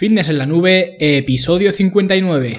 Fitness 0.00 0.30
en 0.30 0.38
la 0.38 0.46
nube, 0.46 0.96
episodio 0.98 1.72
59. 1.72 2.56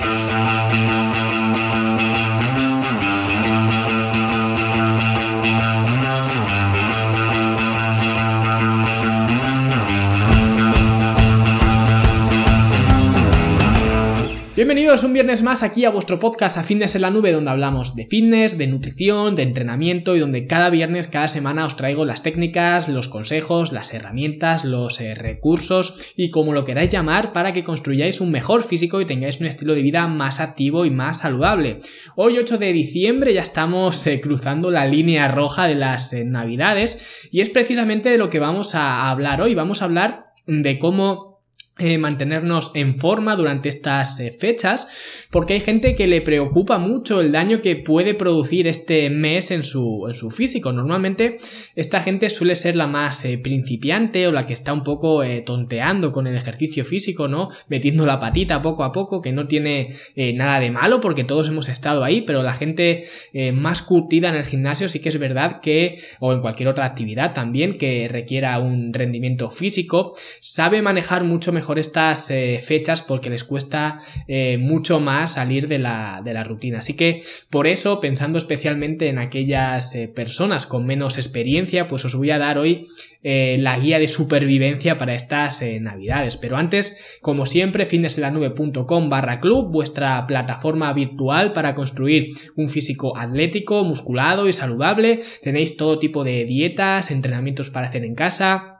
Un 14.91 15.13
viernes 15.13 15.41
más 15.41 15.63
aquí 15.63 15.85
a 15.85 15.89
vuestro 15.89 16.19
podcast 16.19 16.57
a 16.57 16.63
Fitness 16.63 16.95
en 16.95 17.03
la 17.03 17.11
Nube, 17.11 17.31
donde 17.31 17.49
hablamos 17.49 17.95
de 17.95 18.05
fitness, 18.07 18.57
de 18.57 18.67
nutrición, 18.67 19.37
de 19.37 19.43
entrenamiento 19.43 20.17
y 20.17 20.19
donde 20.19 20.47
cada 20.47 20.69
viernes, 20.69 21.07
cada 21.07 21.29
semana 21.29 21.65
os 21.65 21.77
traigo 21.77 22.03
las 22.03 22.23
técnicas, 22.23 22.89
los 22.89 23.07
consejos, 23.07 23.71
las 23.71 23.93
herramientas, 23.93 24.65
los 24.65 24.99
eh, 24.99 25.15
recursos 25.15 26.11
y 26.17 26.29
como 26.29 26.51
lo 26.51 26.65
queráis 26.65 26.89
llamar 26.89 27.31
para 27.31 27.53
que 27.53 27.63
construyáis 27.63 28.19
un 28.19 28.31
mejor 28.31 28.63
físico 28.63 28.99
y 28.99 29.05
tengáis 29.05 29.39
un 29.39 29.47
estilo 29.47 29.75
de 29.75 29.81
vida 29.81 30.05
más 30.07 30.41
activo 30.41 30.83
y 30.83 30.89
más 30.89 31.19
saludable. 31.19 31.79
Hoy 32.17 32.37
8 32.37 32.57
de 32.57 32.73
diciembre 32.73 33.33
ya 33.33 33.43
estamos 33.43 34.05
eh, 34.07 34.19
cruzando 34.19 34.71
la 34.71 34.85
línea 34.85 35.29
roja 35.29 35.67
de 35.67 35.75
las 35.75 36.11
eh, 36.11 36.25
navidades 36.25 37.29
y 37.31 37.39
es 37.39 37.49
precisamente 37.49 38.09
de 38.09 38.17
lo 38.17 38.29
que 38.29 38.39
vamos 38.39 38.75
a 38.75 39.09
hablar 39.09 39.41
hoy. 39.41 39.55
Vamos 39.55 39.81
a 39.81 39.85
hablar 39.85 40.33
de 40.47 40.77
cómo 40.79 41.30
eh, 41.79 41.97
mantenernos 41.97 42.71
en 42.75 42.93
forma 42.93 43.35
durante 43.37 43.69
estas 43.69 44.19
eh, 44.19 44.31
fechas 44.31 45.27
porque 45.31 45.53
hay 45.53 45.61
gente 45.61 45.95
que 45.95 46.05
le 46.05 46.21
preocupa 46.21 46.77
mucho 46.77 47.21
el 47.21 47.31
daño 47.31 47.61
que 47.61 47.77
puede 47.77 48.13
producir 48.13 48.67
este 48.67 49.09
mes 49.09 49.51
en 49.51 49.63
su, 49.63 50.05
en 50.07 50.13
su 50.13 50.31
físico. 50.31 50.73
Normalmente 50.73 51.37
esta 51.75 52.01
gente 52.01 52.29
suele 52.29 52.57
ser 52.57 52.75
la 52.75 52.87
más 52.87 53.23
eh, 53.23 53.37
principiante 53.37 54.27
o 54.27 54.33
la 54.33 54.45
que 54.45 54.53
está 54.53 54.73
un 54.73 54.83
poco 54.83 55.23
tonteando 55.45 56.11
con 56.11 56.27
el 56.27 56.35
ejercicio 56.35 56.83
físico 56.83 57.29
no 57.29 57.49
metiendo 57.69 58.05
la 58.05 58.19
patita 58.19 58.61
poco 58.61 58.83
a 58.83 58.91
poco 58.91 59.21
que 59.21 59.31
no 59.31 59.47
tiene 59.47 59.95
nada 60.35 60.59
de 60.59 60.71
malo 60.71 60.99
porque 60.99 61.23
todos 61.23 61.47
hemos 61.47 61.69
estado 61.69 62.03
ahí 62.03 62.21
pero 62.21 62.43
la 62.43 62.53
gente 62.53 63.05
más 63.53 63.81
curtida 63.81 64.29
en 64.29 64.35
el 64.35 64.45
gimnasio 64.45 64.89
sí 64.89 64.99
que 64.99 65.09
es 65.09 65.17
verdad 65.17 65.61
que 65.61 65.99
o 66.19 66.33
en 66.33 66.41
cualquier 66.41 66.69
otra 66.69 66.85
actividad 66.85 67.33
también 67.33 67.77
que 67.77 68.07
requiera 68.09 68.59
un 68.59 68.93
rendimiento 68.93 69.49
físico 69.49 70.13
sabe 70.41 70.81
manejar 70.81 71.23
mucho 71.23 71.51
mejor 71.51 71.60
estas 71.79 72.29
eh, 72.31 72.59
fechas 72.63 73.01
porque 73.01 73.29
les 73.29 73.43
cuesta 73.43 73.99
eh, 74.27 74.57
mucho 74.57 74.99
más 74.99 75.33
salir 75.33 75.67
de 75.67 75.79
la, 75.79 76.21
de 76.23 76.33
la, 76.33 76.43
rutina. 76.43 76.79
Así 76.79 76.95
que 76.95 77.21
por 77.49 77.67
eso, 77.67 77.99
pensando 77.99 78.37
especialmente 78.37 79.09
en 79.09 79.19
aquellas 79.19 79.95
eh, 79.95 80.07
personas 80.07 80.65
con 80.65 80.85
menos 80.85 81.17
experiencia, 81.17 81.87
pues 81.87 82.05
os 82.05 82.15
voy 82.15 82.31
a 82.31 82.39
dar 82.39 82.57
hoy 82.57 82.87
la 83.23 83.77
guía 83.77 83.99
de 83.99 84.07
supervivencia 84.07 84.97
para 84.97 85.13
estas 85.13 85.61
navidades. 85.79 86.37
Pero 86.37 86.57
antes, 86.57 87.19
como 87.21 87.45
siempre, 87.45 87.85
fitnesselanube.com 87.85 89.09
barra 89.11 89.39
club, 89.39 89.71
vuestra 89.71 90.25
plataforma 90.25 90.91
virtual 90.93 91.53
para 91.53 91.75
construir 91.75 92.31
un 92.55 92.67
físico 92.67 93.15
atlético, 93.15 93.83
musculado 93.83 94.47
y 94.47 94.53
saludable. 94.53 95.19
Tenéis 95.43 95.77
todo 95.77 95.99
tipo 95.99 96.23
de 96.23 96.45
dietas, 96.45 97.11
entrenamientos 97.11 97.69
para 97.69 97.89
hacer 97.89 98.05
en 98.05 98.15
casa 98.15 98.70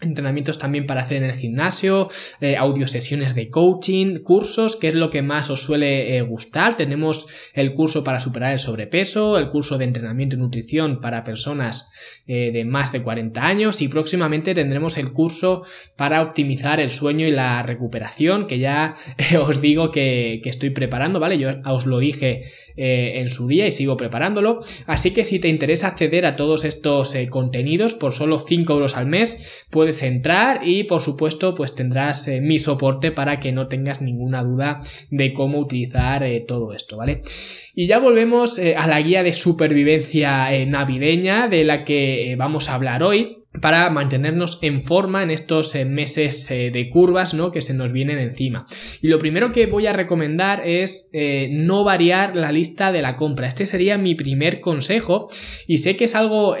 entrenamientos 0.00 0.58
también 0.58 0.86
para 0.86 1.02
hacer 1.02 1.18
en 1.18 1.24
el 1.24 1.34
gimnasio, 1.34 2.08
eh, 2.40 2.56
audio 2.56 2.86
de 2.86 3.50
coaching, 3.50 4.18
cursos, 4.18 4.76
que 4.76 4.88
es 4.88 4.94
lo 4.94 5.10
que 5.10 5.22
más 5.22 5.50
os 5.50 5.62
suele 5.62 6.16
eh, 6.16 6.22
gustar. 6.22 6.76
Tenemos 6.76 7.28
el 7.54 7.72
curso 7.72 8.02
para 8.04 8.20
superar 8.20 8.52
el 8.52 8.58
sobrepeso, 8.58 9.38
el 9.38 9.48
curso 9.48 9.78
de 9.78 9.84
entrenamiento 9.84 10.36
y 10.36 10.38
nutrición 10.38 11.00
para 11.00 11.24
personas 11.24 11.90
eh, 12.26 12.50
de 12.52 12.64
más 12.64 12.92
de 12.92 13.02
40 13.02 13.44
años 13.44 13.82
y 13.82 13.88
próximamente 13.88 14.54
tendremos 14.54 14.96
el 14.98 15.12
curso 15.12 15.62
para 15.96 16.22
optimizar 16.22 16.80
el 16.80 16.90
sueño 16.90 17.26
y 17.26 17.30
la 17.30 17.62
recuperación, 17.62 18.46
que 18.46 18.58
ya 18.58 18.94
os 19.40 19.60
digo 19.60 19.90
que, 19.90 20.40
que, 20.42 20.50
estoy 20.50 20.70
preparando, 20.70 21.20
¿vale? 21.20 21.38
Yo 21.38 21.50
os 21.66 21.86
lo 21.86 21.98
dije 21.98 22.42
en 22.76 23.30
su 23.30 23.46
día 23.46 23.66
y 23.66 23.72
sigo 23.72 23.96
preparándolo. 23.96 24.60
Así 24.86 25.12
que 25.12 25.24
si 25.24 25.38
te 25.38 25.48
interesa 25.48 25.88
acceder 25.88 26.26
a 26.26 26.36
todos 26.36 26.64
estos 26.64 27.14
contenidos 27.28 27.94
por 27.94 28.12
solo 28.12 28.38
5 28.38 28.72
euros 28.72 28.96
al 28.96 29.06
mes, 29.06 29.66
puedes 29.70 29.89
entrar 30.02 30.66
y 30.66 30.84
por 30.84 31.00
supuesto 31.00 31.54
pues 31.54 31.74
tendrás 31.74 32.26
eh, 32.28 32.40
mi 32.40 32.58
soporte 32.58 33.12
para 33.12 33.40
que 33.40 33.52
no 33.52 33.68
tengas 33.68 34.00
ninguna 34.00 34.42
duda 34.42 34.80
de 35.10 35.32
cómo 35.32 35.58
utilizar 35.58 36.22
eh, 36.22 36.40
todo 36.40 36.72
esto, 36.72 36.96
¿vale? 36.96 37.22
Y 37.74 37.86
ya 37.86 37.98
volvemos 37.98 38.58
eh, 38.58 38.76
a 38.76 38.86
la 38.86 39.00
guía 39.00 39.22
de 39.22 39.32
supervivencia 39.32 40.48
navideña 40.66 41.48
de 41.48 41.64
la 41.64 41.84
que 41.84 42.34
vamos 42.38 42.68
a 42.68 42.74
hablar 42.74 43.02
hoy 43.02 43.39
para 43.60 43.90
mantenernos 43.90 44.60
en 44.62 44.80
forma 44.80 45.24
en 45.24 45.30
estos 45.32 45.74
eh, 45.74 45.84
meses 45.84 46.48
eh, 46.52 46.70
de 46.70 46.88
curvas 46.88 47.34
¿no? 47.34 47.50
que 47.50 47.62
se 47.62 47.74
nos 47.74 47.92
vienen 47.92 48.18
encima. 48.18 48.64
Y 49.02 49.08
lo 49.08 49.18
primero 49.18 49.50
que 49.50 49.66
voy 49.66 49.88
a 49.88 49.92
recomendar 49.92 50.66
es 50.66 51.10
eh, 51.12 51.48
no 51.50 51.82
variar 51.82 52.36
la 52.36 52.52
lista 52.52 52.92
de 52.92 53.02
la 53.02 53.16
compra. 53.16 53.48
Este 53.48 53.66
sería 53.66 53.98
mi 53.98 54.14
primer 54.14 54.60
consejo 54.60 55.28
y 55.66 55.78
sé 55.78 55.96
que 55.96 56.04
es 56.04 56.14
algo 56.14 56.56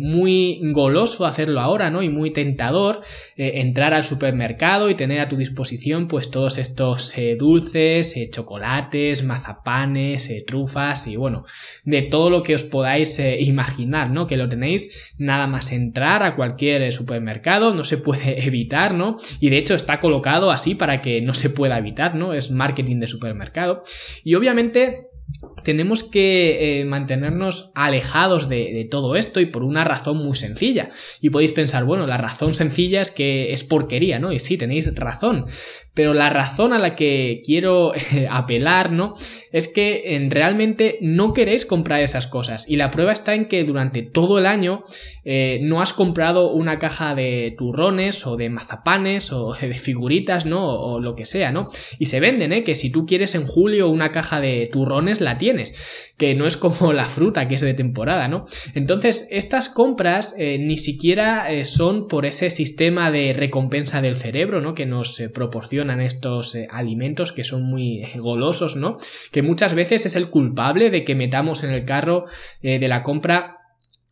muy 0.00 0.60
goloso 0.72 1.26
hacerlo 1.26 1.60
ahora 1.60 1.90
¿no? 1.90 2.02
y 2.02 2.08
muy 2.08 2.32
tentador 2.32 3.02
entrar 3.36 3.94
al 3.94 4.04
supermercado 4.04 4.88
y 4.88 4.94
tener 4.94 5.20
a 5.20 5.28
tu 5.28 5.36
disposición 5.36 6.08
pues 6.08 6.30
todos 6.30 6.58
estos 6.58 7.14
dulces, 7.38 8.14
chocolates, 8.30 9.24
mazapanes, 9.24 10.30
trufas 10.46 11.06
y 11.06 11.16
bueno, 11.16 11.44
de 11.84 12.02
todo 12.02 12.30
lo 12.30 12.42
que 12.42 12.54
os 12.54 12.64
podáis 12.64 13.20
imaginar, 13.40 14.10
¿no? 14.10 14.26
Que 14.26 14.36
lo 14.36 14.48
tenéis 14.48 15.14
nada 15.18 15.46
más 15.46 15.72
entrar 15.72 16.21
a 16.24 16.34
cualquier 16.34 16.82
eh, 16.82 16.92
supermercado, 16.92 17.74
no 17.74 17.84
se 17.84 17.98
puede 17.98 18.44
evitar, 18.46 18.94
¿no? 18.94 19.16
Y 19.40 19.50
de 19.50 19.58
hecho 19.58 19.74
está 19.74 20.00
colocado 20.00 20.50
así 20.50 20.74
para 20.74 21.00
que 21.00 21.20
no 21.20 21.34
se 21.34 21.50
pueda 21.50 21.78
evitar, 21.78 22.14
¿no? 22.14 22.34
Es 22.34 22.50
marketing 22.50 23.00
de 23.00 23.06
supermercado. 23.06 23.82
Y 24.24 24.34
obviamente 24.34 25.11
tenemos 25.64 26.02
que 26.02 26.80
eh, 26.80 26.84
mantenernos 26.84 27.70
alejados 27.74 28.48
de, 28.48 28.86
todo 28.90 29.16
esto 29.16 29.40
y 29.40 29.46
por 29.46 29.62
una 29.62 29.84
razón 29.84 30.18
muy 30.18 30.36
sencilla. 30.36 30.90
Y 31.20 31.30
podéis 31.30 31.52
pensar, 31.52 31.84
bueno, 31.84 32.06
la 32.06 32.18
razón 32.18 32.54
sencilla 32.54 33.00
es 33.00 33.10
que 33.10 33.52
es 33.52 33.64
porquería, 33.64 34.18
¿no? 34.18 34.32
Y 34.32 34.38
sí, 34.38 34.58
tenéis 34.58 34.92
razón. 34.94 35.46
Pero 35.94 36.14
la 36.14 36.30
razón 36.30 36.72
a 36.72 36.78
la 36.78 36.96
que 36.96 37.42
quiero 37.44 37.94
eh, 37.94 38.26
apelar, 38.30 38.92
¿no? 38.92 39.14
Es 39.52 39.68
que 39.68 40.16
en, 40.16 40.30
realmente 40.30 40.98
no 41.00 41.32
queréis 41.32 41.66
comprar 41.66 42.02
esas 42.02 42.26
cosas. 42.26 42.68
Y 42.68 42.76
la 42.76 42.90
prueba 42.90 43.12
está 43.12 43.34
en 43.34 43.46
que 43.46 43.62
durante 43.64 44.02
todo 44.02 44.38
el 44.38 44.46
año 44.46 44.84
eh, 45.24 45.60
no 45.62 45.82
has 45.82 45.92
comprado 45.92 46.50
una 46.50 46.78
caja 46.78 47.14
de 47.14 47.54
turrones 47.56 48.26
o 48.26 48.36
de 48.36 48.48
mazapanes 48.48 49.32
o 49.32 49.54
de 49.60 49.74
figuritas, 49.74 50.46
¿no? 50.46 50.66
O, 50.66 50.94
o 50.94 51.00
lo 51.00 51.14
que 51.14 51.26
sea, 51.26 51.52
¿no? 51.52 51.68
Y 51.98 52.06
se 52.06 52.20
venden, 52.20 52.52
¿eh? 52.52 52.64
Que 52.64 52.74
si 52.74 52.90
tú 52.90 53.06
quieres 53.06 53.34
en 53.34 53.46
julio 53.46 53.88
una 53.88 54.12
caja 54.12 54.40
de 54.40 54.68
turrones, 54.72 55.20
la 55.22 55.38
tienes, 55.38 56.12
que 56.16 56.34
no 56.34 56.46
es 56.46 56.56
como 56.56 56.92
la 56.92 57.04
fruta 57.04 57.48
que 57.48 57.54
es 57.54 57.60
de 57.60 57.74
temporada, 57.74 58.28
¿no? 58.28 58.44
Entonces, 58.74 59.28
estas 59.30 59.68
compras 59.68 60.34
eh, 60.38 60.58
ni 60.58 60.76
siquiera 60.76 61.52
eh, 61.52 61.64
son 61.64 62.08
por 62.08 62.26
ese 62.26 62.50
sistema 62.50 63.10
de 63.10 63.32
recompensa 63.32 64.02
del 64.02 64.16
cerebro, 64.16 64.60
¿no? 64.60 64.74
Que 64.74 64.86
nos 64.86 65.18
eh, 65.20 65.28
proporcionan 65.28 66.00
estos 66.00 66.56
alimentos 66.70 67.32
que 67.32 67.44
son 67.44 67.62
muy 67.62 68.06
golosos, 68.16 68.76
¿no? 68.76 68.98
Que 69.30 69.42
muchas 69.42 69.74
veces 69.74 70.06
es 70.06 70.16
el 70.16 70.30
culpable 70.30 70.90
de 70.90 71.04
que 71.04 71.14
metamos 71.14 71.64
en 71.64 71.70
el 71.72 71.84
carro 71.84 72.24
de 72.62 72.88
la 72.88 73.02
compra 73.02 73.61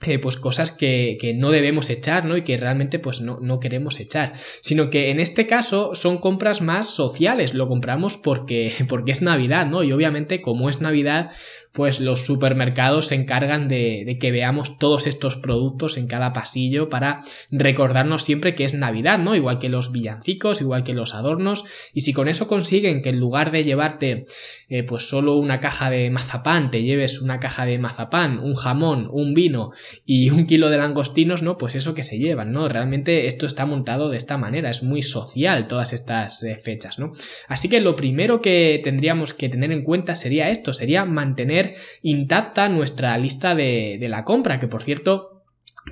eh, 0.03 0.19
pues 0.19 0.37
cosas 0.37 0.72
que, 0.72 1.19
que, 1.21 1.34
no 1.34 1.50
debemos 1.50 1.91
echar, 1.91 2.25
¿no? 2.25 2.37
Y 2.37 2.43
que 2.43 2.56
realmente 2.56 2.99
pues 2.99 3.21
no, 3.21 3.38
no, 3.41 3.61
queremos 3.61 4.00
echar. 4.00 4.33
Sino 4.62 4.88
que 4.88 5.11
en 5.11 5.21
este 5.21 5.47
caso 5.47 5.94
son 5.94 6.19
compras 6.19 6.62
más 6.62 6.88
sociales. 6.88 7.53
Lo 7.53 7.69
compramos 7.69 8.16
porque, 8.16 8.72
porque 8.88 9.12
es 9.12 9.21
Navidad, 9.21 9.66
¿no? 9.66 9.83
Y 9.83 9.93
obviamente 9.93 10.41
como 10.41 10.71
es 10.71 10.81
Navidad, 10.81 11.31
pues 11.72 12.00
los 12.00 12.21
supermercados 12.21 13.09
se 13.09 13.15
encargan 13.15 13.69
de, 13.69 14.05
de 14.06 14.19
que 14.19 14.33
veamos 14.33 14.78
todos 14.78 15.06
estos 15.06 15.37
productos 15.37 15.99
en 15.99 16.06
cada 16.06 16.32
pasillo 16.32 16.88
para 16.88 17.21
recordarnos 17.50 18.22
siempre 18.22 18.55
que 18.55 18.65
es 18.65 18.72
Navidad, 18.72 19.19
¿no? 19.19 19.37
Igual 19.37 19.59
que 19.59 19.69
los 19.69 19.93
villancicos, 19.93 20.62
igual 20.62 20.82
que 20.82 20.94
los 20.94 21.15
adornos. 21.15 21.65
Y 21.93 22.00
si 22.00 22.15
con 22.15 22.28
eso 22.28 22.47
consiguen 22.47 23.03
que 23.03 23.11
en 23.11 23.20
lugar 23.20 23.50
de 23.50 23.64
llevarte 23.64 24.26
eh, 24.69 24.82
pues 24.82 25.08
solo 25.08 25.37
una 25.37 25.61
caja 25.61 25.91
de 25.91 26.11
mazapán, 26.11 26.70
te 26.70 26.82
lleves 26.82 27.20
una 27.20 27.38
caja 27.38 27.67
de 27.67 27.79
mazapán, 27.79 28.38
un 28.38 28.55
jamón, 28.55 29.08
un 29.12 29.35
vino, 29.35 29.73
y 30.04 30.31
un 30.31 30.46
kilo 30.46 30.70
de 30.70 30.78
langostinos, 30.78 31.42
¿no? 31.42 31.58
Pues 31.58 31.75
eso 31.75 31.94
que 31.94 32.02
se 32.02 32.19
llevan, 32.19 32.52
¿no? 32.52 32.69
Realmente 32.69 33.26
esto 33.26 33.46
está 33.46 33.66
montado 33.66 34.10
de 34.10 34.16
esta 34.16 34.37
manera, 34.37 34.70
es 34.70 34.82
muy 34.82 35.02
social 35.02 35.66
todas 35.66 35.92
estas 35.92 36.42
eh, 36.42 36.56
fechas, 36.56 36.98
¿no? 36.98 37.12
Así 37.48 37.69
que 37.69 37.81
lo 37.81 37.96
primero 37.96 38.40
que 38.40 38.81
tendríamos 38.82 39.34
que 39.34 39.48
tener 39.48 39.72
en 39.72 39.82
cuenta 39.82 40.16
sería 40.16 40.50
esto, 40.50 40.75
sería 40.75 41.04
mantener 41.04 41.75
intacta 42.02 42.69
nuestra 42.69 43.16
lista 43.19 43.54
de, 43.54 43.98
de 44.00 44.08
la 44.08 44.25
compra, 44.25 44.60
que 44.60 44.69
por 44.69 44.82
cierto 44.82 45.39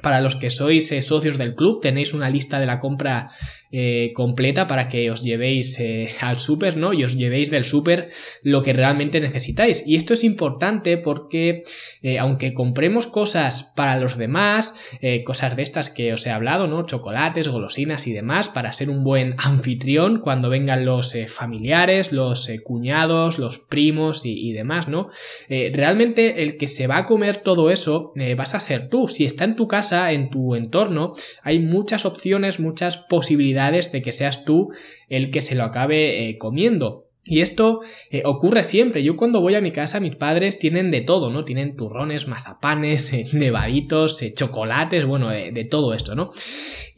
Para 0.03 0.21
los 0.21 0.37
que 0.37 0.51
sois 0.51 0.93
eh, 0.93 1.03
socios 1.03 1.39
del 1.39 1.55
club, 1.55 1.81
tenéis 1.81 2.13
una 2.13 2.31
lista 2.31 2.61
de 2.61 2.67
la 2.67 2.79
compra 2.79 3.31
eh, 3.73 4.13
completa 4.15 4.67
para 4.67 4.87
que 4.87 5.11
os 5.11 5.23
llevéis 5.23 5.81
eh, 5.81 6.11
al 6.21 6.39
súper, 6.39 6.77
¿no? 6.77 6.93
Y 6.93 7.05
os 7.05 7.17
llevéis 7.17 7.51
del 7.51 7.65
súper 7.65 8.11
lo 8.43 8.63
que 8.63 8.75
realmente 8.75 9.19
necesitáis. 9.19 9.87
Y 9.87 9.97
esto 9.97 10.15
es 10.15 10.25
importante 10.25 10.99
porque, 10.99 11.65
aunque 12.21 12.55
compremos 12.55 13.07
cosas 13.07 13.73
para 13.75 13.97
los 13.99 14.17
demás, 14.17 14.75
cosas 15.25 15.57
de 15.57 15.63
estas 15.63 15.91
que 15.91 16.13
os 16.13 16.27
he 16.27 16.31
hablado, 16.31 16.67
¿no? 16.67 16.87
Chocolates, 16.87 17.49
golosinas 17.49 18.07
y 18.07 18.13
demás, 18.13 18.49
para 18.49 18.73
ser 18.73 18.91
un 18.91 19.05
buen 19.05 19.35
anfitrión 19.39 20.21
cuando 20.21 20.51
vengan 20.51 20.85
los 20.85 21.17
familiares, 21.27 22.13
los 22.13 22.51
cuñados, 22.63 23.39
los 23.39 23.59
primos 23.59 24.25
y, 24.25 24.49
y 24.49 24.53
demás, 24.53 24.89
¿no? 24.89 25.11
realmente 25.49 26.43
el 26.43 26.57
que 26.57 26.69
se 26.69 26.87
va 26.87 26.99
a 26.99 27.07
comer 27.07 27.39
todo 27.39 27.71
eso 27.71 28.13
vas 28.37 28.55
a 28.55 28.61
ser 28.61 28.89
tú. 28.89 29.09
Si 29.09 29.25
está 29.25 29.45
en 29.45 29.57
tu 29.57 29.67
casa, 29.67 29.78
en 30.11 30.31
tu 30.31 30.55
entorno, 30.55 31.15
hay 31.43 31.59
muchas 31.59 32.05
opciones, 32.05 32.61
muchas 32.61 32.97
posibilidades 32.97 33.93
de 33.93 34.03
que 34.03 34.13
seas 34.13 34.45
tú 34.45 34.71
el 35.09 35.31
que 35.31 35.41
se 35.41 35.55
lo 35.55 35.65
acabe 35.65 36.29
eh, 36.29 36.39
comiendo. 36.39 37.08
Y 37.29 37.43
esto 37.43 37.81
eh, 38.11 38.23
ocurre 38.25 38.65
siempre. 38.65 39.05
Yo 39.05 39.17
cuando 39.17 39.41
voy 39.41 39.55
a 39.55 39.61
mi 39.61 39.71
casa, 39.71 40.01
mis 40.01 40.17
padres 40.17 40.59
tienen 40.59 40.91
de 40.91 41.03
todo, 41.03 41.31
¿no? 41.31 41.45
Tienen 41.45 41.77
turrones, 41.77 42.27
mazapanes, 42.27 43.13
eh, 43.13 43.27
nevaditos, 43.35 44.23
eh, 44.23 44.33
chocolates, 44.35 45.05
bueno, 45.05 45.29
de 45.29 45.67
todo 45.71 45.93
esto, 45.93 46.15
¿no? 46.15 46.31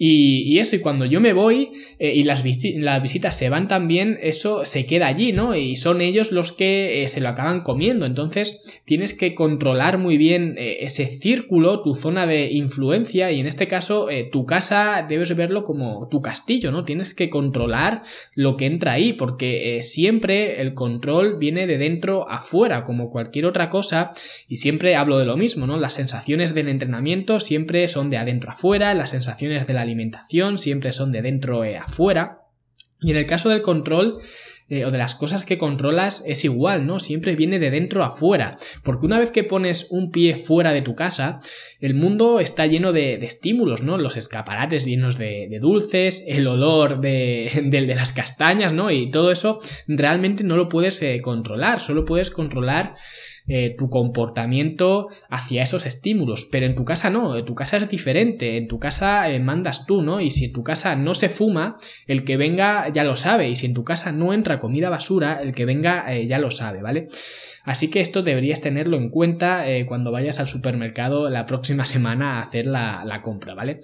Y, 0.02 0.58
eso, 0.58 0.76
y 0.76 0.78
cuando 0.78 1.04
yo 1.04 1.20
me 1.20 1.34
voy 1.34 1.72
y 1.98 2.22
las, 2.24 2.42
las, 2.76 3.02
visitas 3.02 3.36
se 3.36 3.50
van 3.50 3.68
también, 3.68 4.18
eso 4.22 4.64
se 4.64 4.86
queda 4.86 5.08
allí, 5.08 5.32
¿no? 5.32 5.54
Y 5.54 5.76
son 5.76 6.00
ellos 6.00 6.32
los 6.32 6.52
que 6.52 7.04
se 7.06 7.20
lo 7.20 7.28
acaban 7.28 7.60
comiendo. 7.60 8.06
Entonces 8.06 8.80
tienes 8.86 9.12
que 9.12 9.34
controlar 9.34 9.98
muy 9.98 10.16
bien 10.16 10.54
ese 10.56 11.04
círculo, 11.04 11.82
tu 11.82 11.94
zona 11.94 12.26
de 12.26 12.50
influencia, 12.50 13.30
y 13.30 13.40
en 13.40 13.46
este 13.46 13.68
caso 13.68 14.06
tu 14.32 14.46
casa 14.46 15.04
debes 15.06 15.36
verlo 15.36 15.64
como 15.64 16.08
tu 16.08 16.22
castillo, 16.22 16.70
¿no? 16.70 16.82
Tienes 16.82 17.12
que 17.12 17.28
controlar 17.28 18.02
lo 18.34 18.56
que 18.56 18.64
entra 18.64 18.92
ahí, 18.92 19.12
porque 19.12 19.80
siempre 19.82 20.19
el 20.24 20.74
control 20.74 21.38
viene 21.38 21.66
de 21.66 21.78
dentro 21.78 22.30
afuera, 22.30 22.84
como 22.84 23.10
cualquier 23.10 23.46
otra 23.46 23.70
cosa, 23.70 24.10
y 24.48 24.58
siempre 24.58 24.96
hablo 24.96 25.18
de 25.18 25.24
lo 25.24 25.36
mismo, 25.36 25.66
¿no? 25.66 25.76
Las 25.78 25.94
sensaciones 25.94 26.54
del 26.54 26.68
entrenamiento 26.68 27.40
siempre 27.40 27.88
son 27.88 28.10
de 28.10 28.18
adentro 28.18 28.50
afuera, 28.50 28.94
las 28.94 29.10
sensaciones 29.10 29.66
de 29.66 29.74
la 29.74 29.82
alimentación 29.82 30.58
siempre 30.58 30.92
son 30.92 31.12
de 31.12 31.22
dentro 31.22 31.64
eh, 31.64 31.76
afuera. 31.76 32.42
Y 33.00 33.10
en 33.10 33.16
el 33.16 33.26
caso 33.26 33.48
del 33.48 33.62
control, 33.62 34.18
eh, 34.70 34.84
o 34.84 34.90
de 34.90 34.98
las 34.98 35.16
cosas 35.16 35.44
que 35.44 35.58
controlas 35.58 36.22
es 36.26 36.44
igual, 36.44 36.86
¿no? 36.86 37.00
Siempre 37.00 37.34
viene 37.34 37.58
de 37.58 37.72
dentro 37.72 38.04
a 38.04 38.12
fuera. 38.12 38.56
Porque 38.84 39.04
una 39.04 39.18
vez 39.18 39.32
que 39.32 39.42
pones 39.42 39.88
un 39.90 40.12
pie 40.12 40.36
fuera 40.36 40.72
de 40.72 40.80
tu 40.80 40.94
casa, 40.94 41.40
el 41.80 41.94
mundo 41.94 42.38
está 42.38 42.66
lleno 42.66 42.92
de, 42.92 43.14
estímulos, 43.14 43.82
¿no? 43.82 43.98
Los 43.98 44.16
escaparates 44.16 44.84
llenos 44.86 45.18
de, 45.18 45.58
dulces, 45.60 46.24
el 46.28 46.46
olor 46.46 47.00
de, 47.00 47.50
de, 47.64 47.80
las 47.94 48.12
castañas, 48.12 48.72
¿no? 48.72 48.92
Y 48.92 49.10
todo 49.10 49.32
eso 49.32 49.58
realmente 49.88 50.44
no 50.44 50.56
lo 50.56 50.68
puedes 50.68 51.02
eh, 51.02 51.20
controlar, 51.20 51.80
solo 51.80 52.04
puedes 52.04 52.30
controlar 52.30 52.94
eh, 53.46 53.74
tu 53.76 53.88
comportamiento 53.88 55.08
hacia 55.28 55.62
esos 55.62 55.86
estímulos. 55.86 56.46
Pero 56.50 56.66
en 56.66 56.74
tu 56.74 56.84
casa 56.84 57.10
no, 57.10 57.36
en 57.36 57.44
tu 57.44 57.54
casa 57.54 57.76
es 57.76 57.88
diferente, 57.88 58.56
en 58.56 58.68
tu 58.68 58.78
casa 58.78 59.28
eh, 59.28 59.40
mandas 59.40 59.86
tú, 59.86 60.02
¿no? 60.02 60.20
Y 60.20 60.30
si 60.30 60.46
en 60.46 60.52
tu 60.52 60.62
casa 60.62 60.94
no 60.96 61.14
se 61.14 61.28
fuma, 61.28 61.76
el 62.06 62.24
que 62.24 62.36
venga 62.36 62.88
ya 62.90 63.04
lo 63.04 63.16
sabe. 63.16 63.48
Y 63.48 63.56
si 63.56 63.66
en 63.66 63.74
tu 63.74 63.84
casa 63.84 64.12
no 64.12 64.32
entra 64.32 64.60
comida 64.60 64.90
basura, 64.90 65.40
el 65.42 65.52
que 65.52 65.64
venga 65.64 66.12
eh, 66.12 66.26
ya 66.26 66.38
lo 66.38 66.50
sabe, 66.50 66.82
¿vale? 66.82 67.06
Así 67.64 67.90
que 67.90 68.00
esto 68.00 68.22
deberías 68.22 68.62
tenerlo 68.62 68.96
en 68.96 69.10
cuenta 69.10 69.66
cuando 69.86 70.10
vayas 70.10 70.40
al 70.40 70.48
supermercado 70.48 71.28
la 71.28 71.44
próxima 71.44 71.84
semana 71.94 72.38
a 72.38 72.42
hacer 72.42 72.66
la, 72.66 73.04
la, 73.04 73.20
compra, 73.20 73.54
¿vale? 73.54 73.80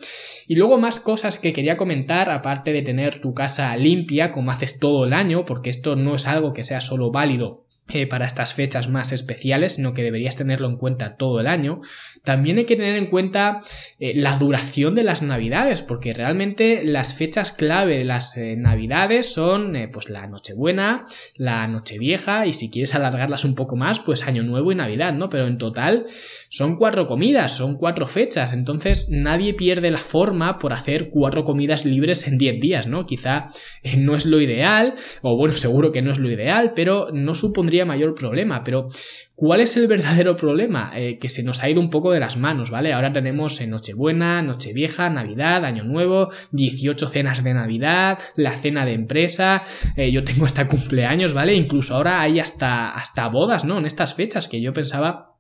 Y 0.49 0.55
luego 0.55 0.79
más 0.79 0.99
cosas 0.99 1.38
que 1.38 1.53
quería 1.53 1.76
comentar, 1.76 2.31
aparte 2.31 2.73
de 2.73 2.81
tener 2.81 3.20
tu 3.20 3.35
casa 3.35 3.76
limpia, 3.76 4.32
como 4.32 4.50
haces 4.50 4.79
todo 4.79 5.05
el 5.05 5.12
año, 5.12 5.44
porque 5.44 5.69
esto 5.69 5.94
no 5.94 6.14
es 6.14 6.26
algo 6.26 6.55
que 6.55 6.64
sea 6.64 6.81
solo 6.81 7.11
válido 7.11 7.65
eh, 7.88 8.08
para 8.08 8.26
estas 8.26 8.52
fechas 8.52 8.88
más 8.88 9.12
especiales, 9.12 9.74
sino 9.74 9.94
que 9.94 10.02
deberías 10.02 10.34
tenerlo 10.34 10.68
en 10.68 10.76
cuenta 10.76 11.16
todo 11.16 11.38
el 11.38 11.46
año. 11.46 11.80
También 12.24 12.58
hay 12.58 12.64
que 12.64 12.74
tener 12.74 12.96
en 12.96 13.06
cuenta 13.06 13.60
eh, 14.00 14.12
la 14.16 14.38
duración 14.38 14.96
de 14.96 15.04
las 15.04 15.22
navidades, 15.22 15.82
porque 15.82 16.12
realmente 16.12 16.82
las 16.84 17.14
fechas 17.14 17.52
clave 17.52 17.98
de 17.98 18.04
las 18.04 18.36
eh, 18.36 18.56
navidades 18.56 19.32
son 19.32 19.76
pues 19.92 20.10
la 20.10 20.26
Nochebuena, 20.26 21.04
la 21.36 21.68
Nochevieja 21.68 22.46
y 22.46 22.54
si 22.54 22.70
quieres 22.70 22.94
alargarlas 22.96 23.44
un 23.44 23.54
poco 23.54 23.76
más, 23.76 24.00
pues 24.00 24.22
Año 24.22 24.42
Nuevo 24.42 24.72
y 24.72 24.74
Navidad, 24.74 25.12
¿no? 25.12 25.28
Pero 25.28 25.46
en 25.46 25.58
total 25.58 26.06
son 26.56 26.76
cuatro 26.76 27.06
comidas, 27.06 27.53
son 27.55 27.76
cuatro 27.76 28.06
fechas, 28.06 28.55
entonces 28.55 29.08
nadie 29.11 29.53
pierde 29.53 29.91
la 29.91 29.99
forma 29.99 30.58
por 30.58 30.73
hacer 30.73 31.11
cuatro 31.11 31.44
comidas 31.44 31.85
libres 31.85 32.26
en 32.26 32.38
diez 32.38 32.58
días, 32.58 32.87
¿no? 32.87 33.05
Quizá 33.05 33.49
no 33.99 34.17
es 34.17 34.25
lo 34.25 34.41
ideal, 34.41 34.94
o 35.20 35.37
bueno, 35.37 35.55
seguro 35.56 35.93
que 35.93 36.00
no 36.00 36.12
es 36.12 36.19
lo 36.19 36.31
ideal, 36.31 36.73
pero 36.75 37.08
no 37.12 37.35
supondría 37.35 37.85
mayor 37.85 38.14
problema, 38.14 38.64
pero 38.64 38.88
¿cuál 39.35 39.61
es 39.61 39.76
el 39.76 39.87
verdadero 39.87 40.35
problema? 40.35 40.93
Eh, 40.97 41.19
que 41.20 41.29
se 41.29 41.43
nos 41.43 41.62
ha 41.62 41.69
ido 41.69 41.79
un 41.79 41.91
poco 41.91 42.11
de 42.11 42.20
las 42.20 42.38
manos, 42.38 42.70
¿vale? 42.70 42.94
Ahora 42.94 43.12
tenemos 43.12 43.61
en 43.61 43.69
Nochebuena, 43.69 44.41
Nochevieja, 44.41 45.11
Navidad, 45.11 45.62
Año 45.67 45.85
Nuevo, 45.85 46.31
18 46.53 47.06
cenas 47.11 47.44
de 47.44 47.53
Navidad, 47.53 48.19
la 48.35 48.53
cena 48.53 48.87
de 48.87 48.94
empresa, 48.94 49.62
eh, 49.94 50.11
yo 50.11 50.25
tengo 50.25 50.47
hasta 50.47 50.69
cumpleaños, 50.69 51.35
¿vale? 51.35 51.53
Incluso 51.53 51.97
ahora 51.97 52.23
hay 52.23 52.41
hasta, 52.41 52.93
hasta 52.93 53.29
bodas, 53.29 53.67
¿no? 53.67 53.76
En 53.76 53.85
estas 53.85 54.14
fechas 54.14 54.49
que 54.49 54.62
yo 54.62 54.73
pensaba 54.73 55.35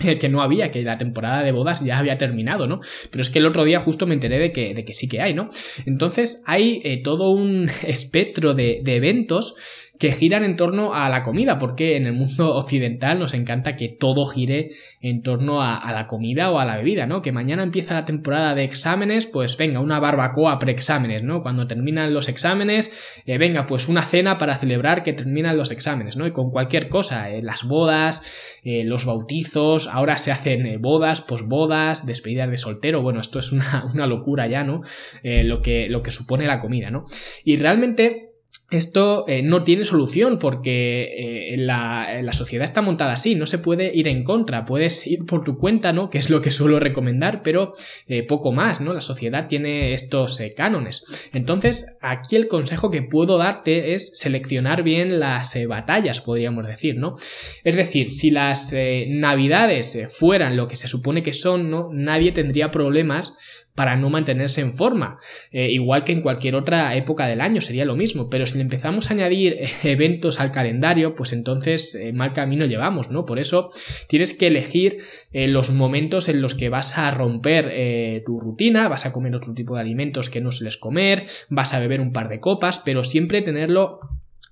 que 0.20 0.28
no 0.28 0.42
había, 0.42 0.70
que 0.70 0.82
la 0.82 0.98
temporada 0.98 1.42
de 1.42 1.52
bodas 1.52 1.84
ya 1.84 1.98
había 1.98 2.16
terminado, 2.18 2.66
¿no? 2.66 2.80
Pero 3.10 3.22
es 3.22 3.30
que 3.30 3.38
el 3.38 3.46
otro 3.46 3.64
día 3.64 3.80
justo 3.80 4.06
me 4.06 4.14
enteré 4.14 4.38
de 4.38 4.52
que, 4.52 4.74
de 4.74 4.84
que 4.84 4.94
sí 4.94 5.08
que 5.08 5.20
hay, 5.20 5.34
¿no? 5.34 5.50
Entonces 5.86 6.42
hay 6.46 6.80
eh, 6.84 7.02
todo 7.02 7.30
un 7.30 7.68
espectro 7.86 8.54
de, 8.54 8.78
de 8.82 8.96
eventos 8.96 9.54
que 10.00 10.12
giran 10.12 10.44
en 10.44 10.56
torno 10.56 10.94
a 10.94 11.10
la 11.10 11.22
comida, 11.22 11.58
porque 11.58 11.96
en 11.98 12.06
el 12.06 12.14
mundo 12.14 12.54
occidental 12.56 13.18
nos 13.18 13.34
encanta 13.34 13.76
que 13.76 13.88
todo 13.90 14.24
gire 14.26 14.70
en 15.02 15.22
torno 15.22 15.62
a, 15.62 15.92
la 15.92 16.06
comida 16.06 16.50
o 16.50 16.58
a 16.58 16.64
la 16.64 16.76
bebida, 16.76 17.06
¿no? 17.06 17.20
Que 17.20 17.32
mañana 17.32 17.62
empieza 17.62 17.92
la 17.92 18.06
temporada 18.06 18.54
de 18.54 18.64
exámenes, 18.64 19.26
pues 19.26 19.58
venga, 19.58 19.78
una 19.78 20.00
barbacoa 20.00 20.58
preexámenes, 20.58 21.22
¿no? 21.22 21.40
Cuando 21.40 21.66
terminan 21.66 22.14
los 22.14 22.30
exámenes, 22.30 23.20
eh, 23.26 23.36
venga, 23.36 23.66
pues 23.66 23.88
una 23.88 24.02
cena 24.02 24.38
para 24.38 24.56
celebrar 24.56 25.02
que 25.02 25.12
terminan 25.12 25.58
los 25.58 25.70
exámenes, 25.70 26.16
¿no? 26.16 26.26
Y 26.26 26.32
con 26.32 26.50
cualquier 26.50 26.88
cosa, 26.88 27.30
eh, 27.30 27.42
las 27.42 27.64
bodas, 27.64 28.58
eh, 28.64 28.84
los 28.84 29.04
bautizos, 29.04 29.86
ahora 29.86 30.16
se 30.16 30.32
hacen 30.32 30.80
bodas, 30.80 31.20
posbodas, 31.20 32.06
despedidas 32.06 32.50
de 32.50 32.56
soltero, 32.56 33.02
bueno, 33.02 33.20
esto 33.20 33.38
es 33.38 33.52
una, 33.52 33.84
una 33.92 34.06
locura 34.06 34.46
ya, 34.46 34.64
¿no? 34.64 34.80
lo, 35.22 35.60
que, 35.60 35.90
lo 35.90 36.02
que 36.02 36.10
supone 36.10 36.46
la 36.46 36.58
comida, 36.58 36.90
¿no? 36.90 37.04
Y 37.44 37.56
realmente 37.56 38.29
esto 38.70 39.24
eh, 39.26 39.42
no 39.42 39.64
tiene 39.64 39.84
solución 39.84 40.38
porque 40.38 41.52
eh, 41.52 41.56
la, 41.56 42.20
la, 42.22 42.32
sociedad 42.32 42.64
está 42.64 42.82
montada 42.82 43.12
así, 43.12 43.34
no 43.34 43.46
se 43.46 43.58
puede 43.58 43.90
ir 43.94 44.06
en 44.06 44.22
contra, 44.22 44.64
puedes 44.64 45.06
ir 45.08 45.24
por 45.26 45.42
tu 45.42 45.58
cuenta, 45.58 45.92
¿no? 45.92 46.08
Que 46.08 46.18
es 46.18 46.30
lo 46.30 46.40
que 46.40 46.50
suelo 46.52 46.78
recomendar, 46.78 47.42
pero 47.42 47.72
eh, 48.06 48.22
poco 48.22 48.52
más, 48.52 48.80
¿no? 48.80 48.92
La 48.92 49.00
sociedad 49.00 49.48
tiene 49.48 49.92
estos 49.92 50.40
cánones. 50.56 51.30
Entonces, 51.32 51.98
aquí 52.00 52.36
el 52.36 52.46
consejo 52.46 52.90
que 52.90 53.02
puedo 53.02 53.38
darte 53.38 53.94
es 53.94 54.12
seleccionar 54.14 54.84
bien 54.84 55.18
las 55.18 55.58
batallas, 55.66 56.20
podríamos 56.20 56.66
decir, 56.66 56.96
¿no? 56.96 57.16
Es 57.64 57.74
decir, 57.74 58.12
si 58.12 58.30
las 58.30 58.74
navidades 59.08 60.06
fueran 60.10 60.56
lo 60.56 60.68
que 60.68 60.76
se 60.76 60.88
supone 60.88 61.22
que 61.22 61.32
son, 61.32 61.70
¿no? 61.70 61.90
Nadie 61.92 62.32
tendría 62.32 62.70
problemas 62.70 63.36
para 63.74 63.96
no 63.96 64.10
mantenerse 64.10 64.60
en 64.60 64.74
forma. 64.74 65.18
Eh, 65.52 65.70
igual 65.70 66.04
que 66.04 66.12
en 66.12 66.22
cualquier 66.22 66.54
otra 66.54 66.94
época 66.96 67.26
del 67.26 67.40
año 67.40 67.60
sería 67.60 67.84
lo 67.84 67.96
mismo, 67.96 68.28
pero 68.28 68.46
si 68.46 68.58
le 68.58 68.62
empezamos 68.62 69.10
a 69.10 69.14
añadir 69.14 69.54
eh, 69.54 69.70
eventos 69.84 70.40
al 70.40 70.50
calendario, 70.50 71.14
pues 71.14 71.32
entonces 71.32 71.94
eh, 71.94 72.12
mal 72.12 72.32
camino 72.32 72.66
llevamos, 72.66 73.10
¿no? 73.10 73.24
Por 73.24 73.38
eso 73.38 73.70
tienes 74.08 74.34
que 74.34 74.48
elegir 74.48 74.98
los 75.32 75.70
momentos 75.70 76.28
en 76.28 76.42
los 76.42 76.54
que 76.54 76.68
vas 76.68 76.98
a 76.98 77.10
romper 77.10 78.22
tu 78.24 78.38
rutina, 78.38 78.88
vas 78.88 79.06
a 79.06 79.12
comer 79.12 79.34
otro 79.34 79.54
tipo 79.54 79.74
de 79.74 79.80
alimentos 79.80 80.28
que 80.28 80.40
no 80.40 80.50
sueles 80.50 80.76
comer, 80.76 81.24
vas 81.48 81.72
a 81.72 81.80
beber 81.80 82.00
un 82.00 82.12
par 82.12 82.28
de 82.28 82.40
copas, 82.40 82.80
pero 82.80 83.04
siempre 83.04 83.42
tenerlo 83.42 84.00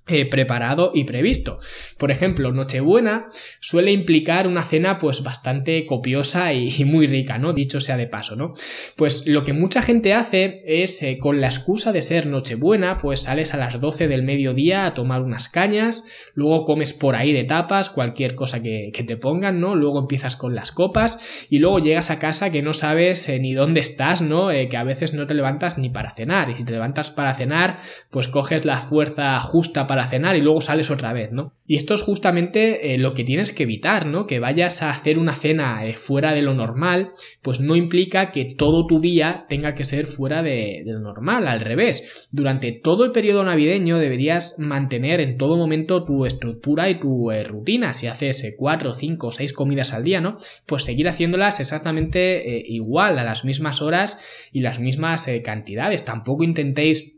eh, 0.08 0.24
preparado 0.24 0.92
y 0.94 1.04
previsto. 1.04 1.58
Por 1.98 2.10
ejemplo, 2.10 2.50
Nochebuena 2.50 3.26
suele 3.60 3.92
implicar 3.92 4.46
una 4.46 4.64
cena 4.64 4.98
pues 4.98 5.22
bastante 5.22 5.84
copiosa 5.84 6.54
y, 6.54 6.84
muy 6.84 7.06
rica, 7.06 7.36
¿no? 7.36 7.52
Dicho 7.52 7.80
sea 7.80 7.98
de 7.98 8.06
paso, 8.06 8.34
¿no? 8.34 8.54
Pues 8.96 9.26
lo 9.26 9.44
que 9.44 9.52
mucha 9.52 9.82
gente 9.82 10.14
hace 10.14 10.62
es, 10.64 11.02
eh, 11.02 11.18
con 11.18 11.42
la 11.42 11.48
excusa 11.48 11.92
de 11.92 12.00
ser 12.00 12.26
Nochebuena, 12.26 12.96
pues 12.96 13.20
sales 13.20 13.52
a 13.52 13.58
las 13.58 13.78
12 13.78 14.08
del 14.08 14.22
mediodía 14.22 14.86
a 14.86 14.94
tomar 14.94 15.20
unas 15.20 15.50
cañas, 15.50 16.04
luego 16.32 16.64
comes 16.64 16.94
por 16.94 17.14
ahí 17.14 17.34
de 17.34 17.44
tapas, 17.44 17.90
cualquier 17.90 18.34
cosa 18.34 18.62
que, 18.62 18.90
te 19.06 19.16
pongan, 19.16 19.60
¿no? 19.60 19.74
Luego 19.74 20.00
empiezas 20.00 20.36
con 20.36 20.54
las 20.54 20.72
copas 20.72 21.46
y 21.50 21.58
luego 21.58 21.78
llegas 21.78 22.10
a 22.10 22.18
casa 22.18 22.50
que 22.50 22.62
no 22.62 22.72
sabes 22.72 23.28
eh, 23.28 23.38
ni 23.38 23.54
dónde 23.54 23.80
estás, 23.80 24.22
¿no? 24.22 24.48
que 24.48 24.76
a 24.76 24.84
veces 24.84 25.14
no 25.14 25.26
te 25.26 25.34
levantas 25.34 25.78
ni 25.78 25.90
para 25.90 26.12
cenar 26.12 26.50
y 26.50 26.56
si 26.56 26.64
te 26.64 26.72
levantas 26.72 27.10
para 27.10 27.34
cenar, 27.34 27.78
pues 28.10 28.28
coges 28.28 28.64
la 28.64 28.78
fuerza 28.78 29.38
justa 29.40 29.86
para 29.86 29.97
para 29.98 30.10
cenar 30.10 30.36
y 30.36 30.40
luego 30.40 30.60
sales 30.60 30.92
otra 30.92 31.12
vez, 31.12 31.32
¿no? 31.32 31.56
Y 31.66 31.74
esto 31.74 31.92
es 31.92 32.02
justamente 32.02 32.94
eh, 32.94 32.98
lo 32.98 33.14
que 33.14 33.24
tienes 33.24 33.50
que 33.50 33.64
evitar, 33.64 34.06
¿no? 34.06 34.28
Que 34.28 34.38
vayas 34.38 34.80
a 34.80 34.90
hacer 34.90 35.18
una 35.18 35.34
cena 35.34 35.84
eh, 35.84 35.94
fuera 35.94 36.34
de 36.34 36.42
lo 36.42 36.54
normal, 36.54 37.10
pues 37.42 37.58
no 37.58 37.74
implica 37.74 38.30
que 38.30 38.44
todo 38.44 38.86
tu 38.86 39.00
día 39.00 39.46
tenga 39.48 39.74
que 39.74 39.82
ser 39.82 40.06
fuera 40.06 40.44
de, 40.44 40.84
lo 40.86 41.00
normal, 41.00 41.48
al 41.48 41.58
revés. 41.58 42.28
Durante 42.30 42.70
todo 42.70 43.04
el 43.04 43.10
periodo 43.10 43.42
navideño 43.42 43.98
deberías 43.98 44.56
mantener 44.60 45.18
en 45.18 45.36
todo 45.36 45.56
momento 45.56 46.04
tu 46.04 46.26
estructura 46.26 46.88
y 46.90 47.00
tu 47.00 47.32
eh, 47.32 47.42
rutina. 47.42 47.92
Si 47.92 48.06
haces 48.06 48.54
4, 48.56 48.94
5, 48.94 49.32
6 49.32 49.52
comidas 49.52 49.94
al 49.94 50.04
día, 50.04 50.20
¿no? 50.20 50.36
Pues 50.64 50.84
seguir 50.84 51.08
haciéndolas 51.08 51.58
exactamente 51.58 52.62
igual, 52.68 53.18
a 53.18 53.24
las 53.24 53.44
mismas 53.44 53.82
horas 53.82 54.48
y 54.52 54.60
las 54.60 54.78
mismas 54.78 55.28
cantidades. 55.42 56.04
Tampoco 56.04 56.44
intentéis 56.44 57.17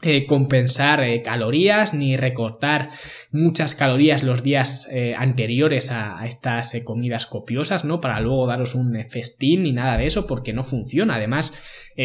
eh, 0.00 0.26
compensar 0.26 1.02
eh, 1.02 1.22
calorías 1.22 1.92
ni 1.92 2.16
recortar 2.16 2.90
muchas 3.32 3.74
calorías 3.74 4.22
los 4.22 4.44
días 4.44 4.88
eh, 4.92 5.16
anteriores 5.18 5.90
a, 5.90 6.24
estas 6.24 6.80
comidas 6.84 7.26
copiosas, 7.26 7.84
¿no? 7.84 8.00
Para 8.00 8.20
luego 8.20 8.46
daros 8.46 8.76
un 8.76 8.96
festín 9.10 9.64
ni 9.64 9.72
nada 9.72 9.98
de 9.98 10.06
eso 10.06 10.28
porque 10.28 10.52
no 10.52 10.62
funciona. 10.62 11.16
Además, 11.16 11.52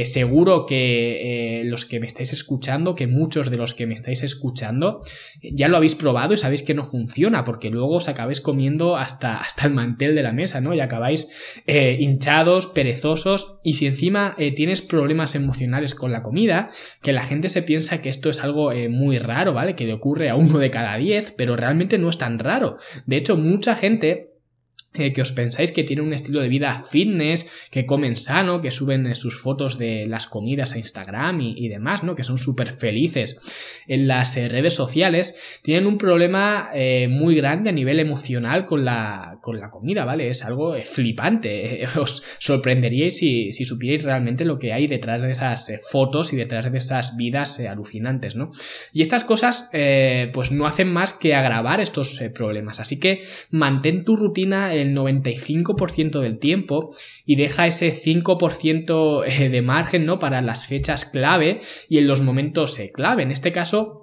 seguro 0.05 0.65
que 0.65 1.61
los 1.65 1.85
que 1.85 1.99
me 1.99 2.07
estáis 2.07 2.33
escuchando, 2.33 2.95
que 2.95 3.05
muchos 3.05 3.51
de 3.51 3.57
los 3.57 3.75
que 3.75 3.85
me 3.85 3.93
estáis 3.93 4.23
escuchando, 4.23 5.03
ya 5.43 5.67
lo 5.67 5.77
habéis 5.77 5.93
probado 5.93 6.33
y 6.33 6.37
sabéis 6.37 6.63
que 6.63 6.73
no 6.73 6.83
funciona 6.83 7.43
porque 7.43 7.69
luego 7.69 7.97
os 7.97 8.09
acabáis 8.09 8.41
comiendo 8.41 8.97
hasta, 8.97 9.37
hasta 9.37 9.67
el 9.67 9.73
mantel 9.75 10.15
de 10.15 10.23
la 10.23 10.31
mesa, 10.31 10.61
¿no? 10.61 10.73
Y 10.73 10.79
acabáis 10.79 11.29
hinchados, 11.67 12.65
perezosos 12.67 13.59
y 13.63 13.73
si 13.73 13.85
encima 13.85 14.35
tienes 14.55 14.81
problemas 14.81 15.35
emocionales 15.35 15.93
con 15.93 16.11
la 16.11 16.23
comida, 16.23 16.71
que 17.03 17.13
la 17.13 17.23
gente 17.23 17.49
se 17.49 17.61
piensa 17.73 18.03
que 18.03 18.09
esto 18.09 18.29
es 18.29 18.43
algo 18.43 18.71
eh, 18.71 18.87
muy 18.87 19.17
raro, 19.17 19.51
¿vale? 19.51 19.75
Que 19.75 19.85
le 19.85 19.93
ocurre 19.93 20.29
a 20.29 20.35
uno 20.35 20.59
de 20.59 20.69
cada 20.69 20.95
diez, 20.97 21.33
pero 21.35 21.55
realmente 21.55 21.97
no 21.97 22.07
es 22.07 22.19
tan 22.19 22.37
raro. 22.37 22.77
De 23.07 23.15
hecho, 23.15 23.35
mucha 23.35 23.73
gente 23.73 24.32
eh, 24.95 25.11
que 25.11 25.21
os 25.21 25.31
pensáis 25.31 25.71
que 25.71 25.83
tienen 25.83 26.05
un 26.05 26.13
estilo 26.13 26.39
de 26.39 26.49
vida 26.49 26.83
fitness, 26.87 27.67
que 27.71 27.87
comen 27.87 28.15
sano, 28.15 28.61
que 28.61 28.69
suben 28.69 29.07
eh, 29.07 29.15
sus 29.15 29.39
fotos 29.39 29.79
de 29.79 30.05
las 30.05 30.27
comidas 30.27 30.73
a 30.73 30.77
Instagram 30.77 31.41
y, 31.41 31.67
demás, 31.67 32.03
¿no? 32.03 32.13
Que 32.13 32.23
son 32.23 32.37
súper 32.37 32.73
felices 32.73 33.83
en 33.87 34.07
las 34.07 34.37
eh, 34.37 34.49
redes 34.49 34.75
sociales, 34.75 35.59
tienen 35.63 35.87
un 35.87 35.97
problema 35.97 36.71
muy 37.09 37.35
grande 37.35 37.69
a 37.69 37.73
nivel 37.73 37.99
emocional 37.99 38.65
con 38.65 38.85
la, 38.85 39.39
con 39.41 39.59
la 39.59 39.69
comida, 39.69 40.05
¿vale? 40.05 40.27
Es 40.27 40.43
algo 40.43 40.75
flipante. 40.81 41.87
Os 41.97 42.23
sorprenderíais 42.39 43.17
si, 43.17 43.51
si 43.51 43.65
supierais 43.65 44.03
realmente 44.03 44.45
lo 44.45 44.59
que 44.59 44.73
hay 44.73 44.87
detrás 44.87 45.21
de 45.21 45.31
esas 45.31 45.71
fotos 45.89 46.33
y 46.33 46.35
detrás 46.35 46.71
de 46.71 46.77
esas 46.77 47.15
vidas 47.17 47.59
alucinantes, 47.59 48.35
¿no? 48.35 48.51
Y 48.91 49.01
estas 49.01 49.23
cosas, 49.23 49.69
pues 50.33 50.51
no 50.51 50.67
hacen 50.67 50.91
más 50.91 51.13
que 51.13 51.33
agravar 51.33 51.79
estos 51.79 52.19
problemas. 52.33 52.79
Así 52.79 52.99
que 52.99 53.23
mantén 53.49 54.03
tu 54.03 54.15
rutina 54.15 54.73
el 54.83 54.95
95% 54.95 56.19
del 56.19 56.37
tiempo 56.37 56.93
y 57.25 57.35
deja 57.35 57.67
ese 57.67 57.91
5% 57.91 59.23
eh, 59.25 59.49
de 59.49 59.61
margen 59.61 60.05
¿no? 60.05 60.19
para 60.19 60.41
las 60.41 60.67
fechas 60.67 61.05
clave 61.05 61.59
y 61.89 61.97
en 61.97 62.07
los 62.07 62.21
momentos 62.21 62.79
eh, 62.79 62.91
clave. 62.93 63.23
En 63.23 63.31
este 63.31 63.51
caso, 63.51 64.02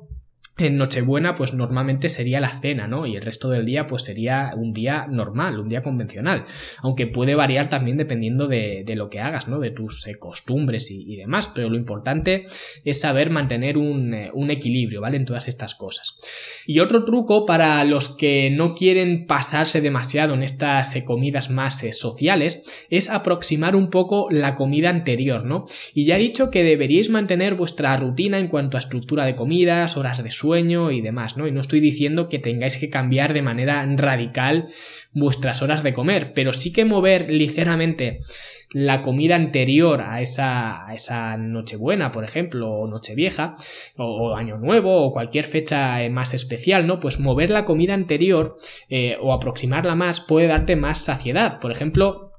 en 0.60 0.76
Nochebuena, 0.76 1.34
pues 1.34 1.54
normalmente 1.54 2.08
sería 2.08 2.40
la 2.40 2.48
cena, 2.48 2.86
¿no? 2.86 3.06
Y 3.06 3.16
el 3.16 3.22
resto 3.22 3.50
del 3.50 3.64
día, 3.64 3.86
pues 3.86 4.04
sería 4.04 4.50
un 4.56 4.72
día 4.72 5.06
normal, 5.08 5.58
un 5.58 5.68
día 5.68 5.80
convencional. 5.80 6.44
Aunque 6.82 7.06
puede 7.06 7.34
variar 7.34 7.68
también 7.68 7.96
dependiendo 7.96 8.46
de, 8.46 8.84
lo 8.94 9.08
que 9.08 9.20
hagas, 9.20 9.48
¿no? 9.48 9.58
De 9.60 9.70
tus 9.70 10.06
eh, 10.06 10.16
costumbres 10.18 10.90
y, 10.90 11.16
demás. 11.16 11.48
Pero 11.54 11.70
lo 11.70 11.76
importante 11.76 12.44
es 12.84 13.00
saber 13.00 13.30
mantener 13.30 13.78
un, 13.78 14.14
eh, 14.14 14.30
un, 14.34 14.50
equilibrio, 14.50 15.00
¿vale? 15.00 15.16
En 15.16 15.24
todas 15.24 15.48
estas 15.48 15.74
cosas. 15.74 16.18
Y 16.66 16.80
otro 16.80 17.04
truco 17.04 17.46
para 17.46 17.82
los 17.84 18.16
que 18.16 18.50
no 18.50 18.74
quieren 18.74 19.26
pasarse 19.26 19.80
demasiado 19.80 20.34
en 20.34 20.42
estas 20.42 20.94
eh, 20.96 21.04
comidas 21.04 21.50
más 21.50 21.80
sociales 21.92 22.86
es 22.90 23.08
aproximar 23.08 23.74
un 23.74 23.88
poco 23.90 24.28
la 24.30 24.54
comida 24.54 24.90
anterior, 24.90 25.44
¿no? 25.44 25.64
Y 25.94 26.04
ya 26.04 26.16
he 26.16 26.20
dicho 26.20 26.50
que 26.50 26.64
deberíais 26.64 27.08
mantener 27.08 27.54
vuestra 27.54 27.96
rutina 27.96 28.38
en 28.38 28.48
cuanto 28.48 28.76
a 28.76 28.80
estructura 28.80 29.24
de 29.24 29.34
comidas, 29.34 29.96
horas 29.96 30.22
de 30.22 30.30
sueño, 30.30 30.49
y 30.56 31.00
demás, 31.00 31.36
¿no? 31.36 31.46
Y 31.46 31.52
no 31.52 31.60
estoy 31.60 31.80
diciendo 31.80 32.28
que 32.28 32.38
tengáis 32.38 32.76
que 32.76 32.90
cambiar 32.90 33.32
de 33.32 33.42
manera 33.42 33.84
radical 33.96 34.66
vuestras 35.12 35.62
horas 35.62 35.82
de 35.82 35.92
comer, 35.92 36.32
pero 36.34 36.52
sí 36.52 36.72
que 36.72 36.84
mover 36.84 37.30
ligeramente 37.30 38.18
la 38.72 39.02
comida 39.02 39.34
anterior 39.34 40.00
a 40.00 40.20
esa, 40.20 40.86
a 40.86 40.94
esa 40.94 41.36
Nochebuena, 41.36 42.12
por 42.12 42.24
ejemplo, 42.24 42.70
o 42.70 42.86
Nochevieja, 42.86 43.56
o, 43.96 44.36
Año 44.36 44.58
Nuevo, 44.58 45.04
o 45.04 45.12
cualquier 45.12 45.44
fecha 45.44 46.02
eh, 46.02 46.10
más 46.10 46.34
especial, 46.34 46.86
¿no? 46.86 47.00
Pues 47.00 47.18
mover 47.18 47.50
la 47.50 47.64
comida 47.64 47.94
anterior 47.94 48.56
eh, 48.88 49.16
o 49.20 49.32
aproximarla 49.32 49.94
más 49.94 50.20
puede 50.20 50.46
darte 50.46 50.76
más 50.76 50.98
saciedad. 50.98 51.58
Por 51.58 51.72
ejemplo, 51.72 52.29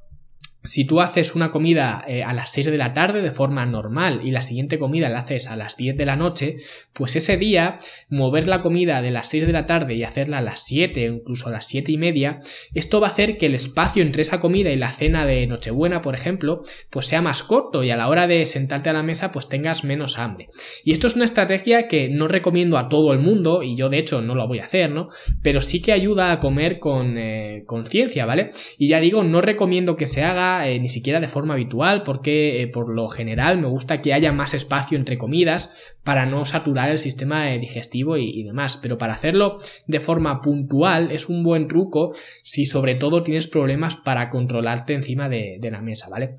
si 0.64 0.86
tú 0.86 1.02
haces 1.02 1.36
una 1.36 1.50
comida 1.50 2.04
eh, 2.08 2.24
a 2.24 2.34
las 2.34 2.52
6 2.52 2.68
de 2.68 2.78
la 2.78 2.94
tarde 2.94 3.22
de 3.22 3.32
forma 3.32 3.66
normal 3.66 4.22
y 4.24 4.32
la 4.32 4.42
siguiente 4.42 4.78
comida 4.78 5.10
la 5.10 5.20
haces 5.20 5.48
a 5.48 5.56
las 5.56 5.76
10 5.78 5.98
de 5.98 6.06
la 6.06 6.16
noche, 6.16 6.58
pues 6.94 7.16
ese 7.16 7.38
día 7.38 7.78
mover 8.10 8.48
la 8.48 8.62
comida 8.62 9.02
de 9.02 9.12
las 9.12 9.28
6 9.30 9.48
de 9.48 9.54
la 9.54 9.66
tarde 9.66 9.96
y 9.96 10.04
hacerla 10.04 10.38
a 10.40 10.42
las 10.42 10.64
7 10.64 11.10
o 11.10 11.14
incluso 11.14 11.50
a 11.50 11.52
las 11.52 11.68
7 11.68 11.92
y 11.92 11.98
media, 11.98 12.40
esto 12.74 13.02
va 13.02 13.08
a 13.08 13.12
hacer 13.12 13.38
que 13.38 13.48
el 13.48 13.56
espacio 13.56 14.04
entre 14.04 14.22
esa 14.22 14.40
comida 14.40 14.70
y 14.70 14.76
la 14.76 14.92
cena 14.92 15.26
de 15.26 15.48
Nochebuena, 15.48 16.02
por 16.02 16.16
ejemplo, 16.16 16.62
pues 16.90 17.08
sea 17.08 17.22
más 17.22 17.44
corto 17.44 17.84
y 17.84 17.90
a 17.90 17.98
la 17.98 18.08
hora 18.08 18.28
de 18.28 18.46
sentarte 18.46 18.90
a 18.90 18.94
la 18.94 19.04
mesa 19.04 19.32
pues 19.32 19.50
tengas 19.50 19.84
menos 19.84 20.20
hambre. 20.20 20.50
Y 20.84 20.92
esto 20.92 21.08
es 21.08 21.16
una 21.16 21.26
estrategia 21.26 21.88
que 21.88 22.10
no 22.10 22.28
recomiendo 22.28 22.78
a 22.78 22.90
todo 22.90 23.14
el 23.14 23.20
mundo 23.20 23.64
y 23.64 23.76
yo 23.76 23.90
de 23.90 23.98
hecho 23.98 24.22
no 24.22 24.36
lo 24.36 24.48
voy 24.48 24.60
a 24.60 24.66
hacer, 24.66 24.92
¿no? 24.92 25.10
Pero 25.42 25.62
sí 25.62 25.82
que 25.82 25.92
ayuda 25.92 26.32
a 26.32 26.40
comer 26.40 26.80
con 26.80 27.18
eh, 27.18 27.64
conciencia, 27.66 28.26
¿vale? 28.26 28.52
Y 28.78 28.88
ya 28.88 29.00
digo, 29.00 29.24
no 29.24 29.42
recomiendo 29.42 29.96
que 29.96 30.06
se 30.06 30.24
haga 30.24 30.51
eh, 30.68 30.80
ni 30.80 30.90
siquiera 30.90 31.20
de 31.20 31.28
forma 31.28 31.54
habitual 31.54 32.04
porque 32.04 32.62
eh, 32.62 32.68
por 32.68 32.90
lo 32.90 33.08
general 33.08 33.58
me 33.58 33.68
gusta 33.68 34.02
que 34.02 34.14
haya 34.14 34.32
más 34.32 34.54
espacio 34.54 34.98
entre 34.98 35.18
comidas 35.18 35.96
para 36.04 36.26
no 36.26 36.46
saturar 36.46 36.90
el 36.90 36.98
sistema 36.98 37.54
eh, 37.54 37.60
digestivo 37.60 38.18
y, 38.18 38.44
demás. 38.44 38.78
Pero 38.78 38.98
para 38.98 39.14
hacerlo 39.14 39.58
de 39.88 40.00
forma 40.00 40.42
puntual 40.42 41.12
es 41.12 41.30
un 41.30 41.44
buen 41.44 41.68
truco 41.68 42.14
si 42.44 42.66
sobre 42.66 42.96
todo 42.96 43.24
tienes 43.24 43.48
problemas 43.48 43.96
para 43.96 44.30
controlarte 44.30 44.94
encima 44.94 45.30
de, 45.30 45.58
de 45.60 45.72
la 45.72 45.82
mesa, 45.82 46.10
¿vale? 46.10 46.36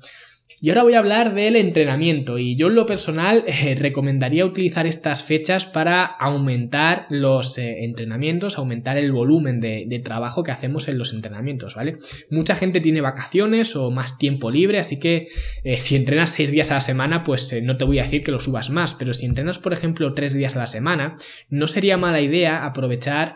Y 0.63 0.69
ahora 0.69 0.83
voy 0.83 0.93
a 0.93 0.99
hablar 0.99 1.33
del 1.33 1.57
entrenamiento 1.57 2.37
y 2.37 2.55
yo 2.55 2.67
en 2.67 2.75
lo 2.75 2.85
personal 2.85 3.43
eh, 3.47 3.75
recomendaría 3.75 4.45
utilizar 4.45 4.87
estas 4.87 5.21
fechas 5.21 5.65
para 5.65 6.05
aumentar 6.05 7.05
los 7.09 7.57
eh, 7.57 7.83
entrenamientos, 7.83 8.57
aumentar 8.57 8.97
el 8.97 9.11
volumen 9.11 9.59
de, 9.59 10.01
trabajo 10.05 10.41
que 10.41 10.51
hacemos 10.51 10.87
en 10.87 10.97
los 10.97 11.11
entrenamientos, 11.11 11.75
¿vale? 11.75 11.97
Mucha 12.29 12.55
gente 12.55 12.79
tiene 12.79 13.01
vacaciones 13.01 13.75
o 13.75 13.91
más 13.91 14.17
tiempo 14.17 14.51
libre, 14.51 14.79
así 14.79 15.01
que 15.01 15.27
eh, 15.65 15.81
si 15.81 15.97
entrenas 15.97 16.29
seis 16.29 16.49
días 16.49 16.71
a 16.71 16.75
la 16.75 16.81
semana, 16.81 17.23
pues 17.23 17.61
no 17.61 17.75
te 17.75 17.83
voy 17.83 17.99
a 17.99 18.03
decir 18.03 18.23
que 18.23 18.31
lo 18.31 18.39
subas 18.39 18.69
más, 18.69 18.93
pero 18.93 19.13
si 19.13 19.25
entrenas, 19.25 19.59
por 19.59 19.73
ejemplo, 19.73 20.13
tres 20.13 20.33
días 20.33 20.55
a 20.55 20.59
la 20.59 20.67
semana, 20.67 21.15
no 21.49 21.67
sería 21.67 21.97
mala 21.97 22.21
idea 22.21 22.65
aprovechar 22.65 23.35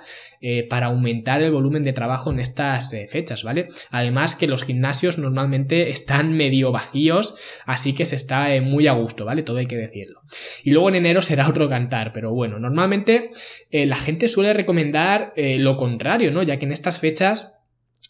para 0.70 0.88
aumentar 0.88 1.42
el 1.42 1.52
volumen 1.52 1.84
de 1.84 1.94
trabajo 1.94 2.32
en 2.32 2.40
estas 2.40 2.96
fechas, 3.10 3.44
¿vale? 3.44 3.68
Además 3.90 4.36
que 4.36 4.48
los 4.48 4.64
gimnasios 4.64 5.18
normalmente 5.18 5.90
están 5.90 6.34
medio 6.34 6.72
vacíos 6.72 7.17
así 7.66 7.94
que 7.94 8.06
se 8.06 8.16
está 8.16 8.54
eh, 8.54 8.62
muy 8.62 8.88
a 8.88 8.94
gusto, 8.94 9.26
¿vale? 9.26 9.44
Todo 9.44 9.58
hay 9.58 9.66
que 9.66 9.78
decirlo. 9.78 10.22
Y 10.64 10.72
luego 10.72 10.90
en 10.90 10.96
enero 10.96 11.22
será 11.22 11.48
otro 11.50 11.68
cantar, 11.70 12.14
pero 12.14 12.34
bueno, 12.34 12.60
normalmente 12.60 13.30
eh, 13.72 13.86
la 13.86 13.96
gente 13.96 14.28
suele 14.28 14.54
recomendar 14.54 15.34
eh, 15.36 15.60
lo 15.60 15.78
contrario, 15.78 16.32
¿no? 16.32 16.44
Ya 16.44 16.58
que 16.58 16.66
en 16.66 16.72
estas 16.72 17.00
fechas 17.00 17.57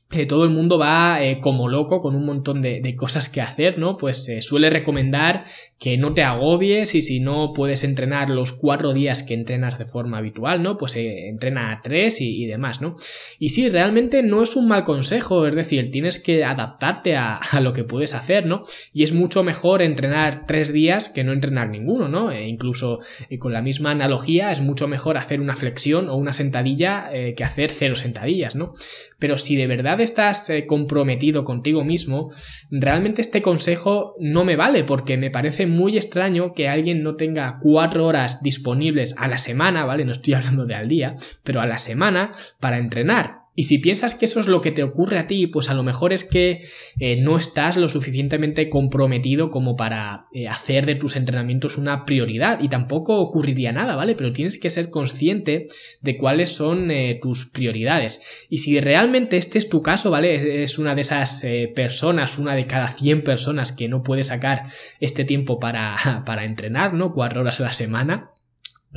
todo 0.10 0.46
el 0.46 0.52
mundo 0.52 0.78
va 0.78 1.22
eh, 1.22 1.40
como 1.42 1.68
loco 1.68 2.00
con 2.00 2.16
un 2.16 2.26
montón 2.26 2.62
de, 2.62 2.96
cosas 2.96 3.28
que 3.28 3.42
hacer, 3.42 3.78
¿no? 3.78 3.98
Pues 3.98 4.24
se 4.24 4.42
suele 4.42 4.70
recomendar 4.70 5.44
que 5.78 5.98
no 5.98 6.14
te 6.14 6.24
agobies 6.24 6.96
y 6.96 7.02
si 7.02 7.20
no 7.20 7.52
puedes 7.54 7.84
entrenar 7.84 8.30
los 8.30 8.54
cuatro 8.54 8.94
días 8.94 9.22
que 9.22 9.34
entrenas 9.34 9.78
de 9.78 9.86
forma 9.86 10.20
habitual, 10.20 10.64
¿no? 10.64 10.78
Pues 10.78 10.96
eh, 10.96 11.28
entrena 11.28 11.74
a 11.74 11.82
tres 11.82 12.22
y, 12.22 12.46
demás, 12.46 12.82
¿no? 12.82 12.96
Y 13.38 13.50
sí, 13.50 13.68
realmente 13.68 14.24
no 14.24 14.42
es 14.42 14.56
un 14.56 14.70
mal 14.70 14.86
consejo, 14.86 15.46
es 15.46 15.54
decir, 15.54 15.92
tienes 15.92 16.20
que 16.20 16.46
adaptarte 16.46 17.18
a, 17.18 17.40
lo 17.62 17.74
que 17.74 17.84
puedes 17.84 18.14
hacer, 18.14 18.46
¿no? 18.46 18.64
Y 18.94 19.04
es 19.04 19.12
mucho 19.12 19.44
mejor 19.44 19.82
entrenar 19.82 20.46
tres 20.48 20.72
días 20.72 21.10
que 21.10 21.24
no 21.24 21.34
entrenar 21.34 21.70
ninguno, 21.70 22.08
¿no? 22.08 22.32
E 22.32 22.48
incluso 22.48 23.00
eh, 23.30 23.40
con 23.40 23.52
la 23.52 23.62
misma 23.62 23.92
analogía 23.92 24.52
es 24.52 24.62
mucho 24.62 24.88
mejor 24.88 25.18
hacer 25.18 25.42
una 25.42 25.56
flexión 25.56 26.10
o 26.10 26.16
una 26.16 26.34
sentadilla 26.34 27.10
que 27.36 27.44
hacer 27.44 27.72
cero 27.72 27.96
sentadillas, 27.96 28.56
¿no? 28.56 28.74
Pero 29.20 29.38
si 29.38 29.56
de 29.56 29.68
verdad 29.68 29.97
estás 30.04 30.50
eh, 30.50 30.66
comprometido 30.66 31.44
contigo 31.44 31.84
mismo, 31.84 32.32
realmente 32.70 33.22
este 33.22 33.42
consejo 33.42 34.16
no 34.20 34.44
me 34.44 34.56
vale 34.56 34.84
porque 34.84 35.18
me 35.18 35.32
parece 35.32 35.68
muy 35.68 35.98
extraño 35.98 36.54
que 36.54 36.70
alguien 36.70 37.04
no 37.04 37.16
tenga 37.16 37.60
cuatro 37.62 38.06
horas 38.06 38.42
disponibles 38.42 39.16
a 39.18 39.28
la 39.28 39.38
semana, 39.38 39.86
¿vale? 39.86 40.06
No 40.06 40.12
estoy 40.12 40.34
hablando 40.36 40.66
de 40.66 40.76
al 40.76 40.88
día, 40.88 41.16
pero 41.44 41.62
a 41.62 41.66
la 41.66 41.80
semana 41.80 42.34
para 42.60 42.78
entrenar 42.78 43.47
Y 43.60 43.64
si 43.64 43.80
piensas 43.80 44.14
que 44.14 44.26
eso 44.26 44.40
es 44.40 44.46
lo 44.46 44.62
que 44.62 44.72
te 44.72 44.84
ocurre 44.84 45.18
a 45.18 45.26
ti, 45.26 45.48
pues 45.48 45.72
a 45.72 45.74
lo 45.74 45.82
mejor 45.82 46.14
es 46.14 46.24
que 46.24 46.64
eh, 47.00 47.20
no 47.20 47.38
estás 47.38 47.76
lo 47.76 47.90
suficientemente 47.90 48.70
comprometido 48.70 49.50
como 49.50 49.76
para 49.76 50.28
eh, 50.32 50.48
hacer 50.48 50.86
de 50.86 50.94
tus 50.94 51.16
entrenamientos 51.16 51.76
una 51.80 52.06
prioridad. 52.06 52.60
Y 52.62 52.70
tampoco 52.70 53.18
ocurriría 53.18 53.72
nada, 53.72 53.96
¿vale? 53.96 54.14
Pero 54.14 54.32
tienes 54.32 54.60
que 54.60 54.70
ser 54.70 54.92
consciente 54.92 55.70
de 56.02 56.18
cuáles 56.18 56.52
son 56.52 56.92
eh, 56.92 57.18
tus 57.20 57.48
prioridades. 57.48 58.46
Y 58.48 58.60
si 58.60 58.80
realmente 58.80 59.38
este 59.38 59.58
es 59.58 59.70
tu 59.70 59.82
caso, 59.82 60.12
¿vale? 60.12 60.62
Es, 60.64 60.78
una 60.78 60.94
de 60.94 61.02
esas 61.02 61.44
personas, 61.74 62.38
una 62.38 62.54
de 62.54 62.68
cada 62.68 62.90
100 62.90 63.24
personas 63.24 63.72
que 63.72 63.88
no 63.88 64.04
puede 64.04 64.24
sacar 64.24 64.68
este 65.00 65.26
tiempo 65.26 65.60
para, 65.60 65.96
para 66.28 66.46
entrenar, 66.46 66.94
¿no? 66.94 67.12
Cuatro 67.12 67.42
horas 67.42 67.60
a 67.60 67.64
la 67.64 67.74
semana 67.74 68.37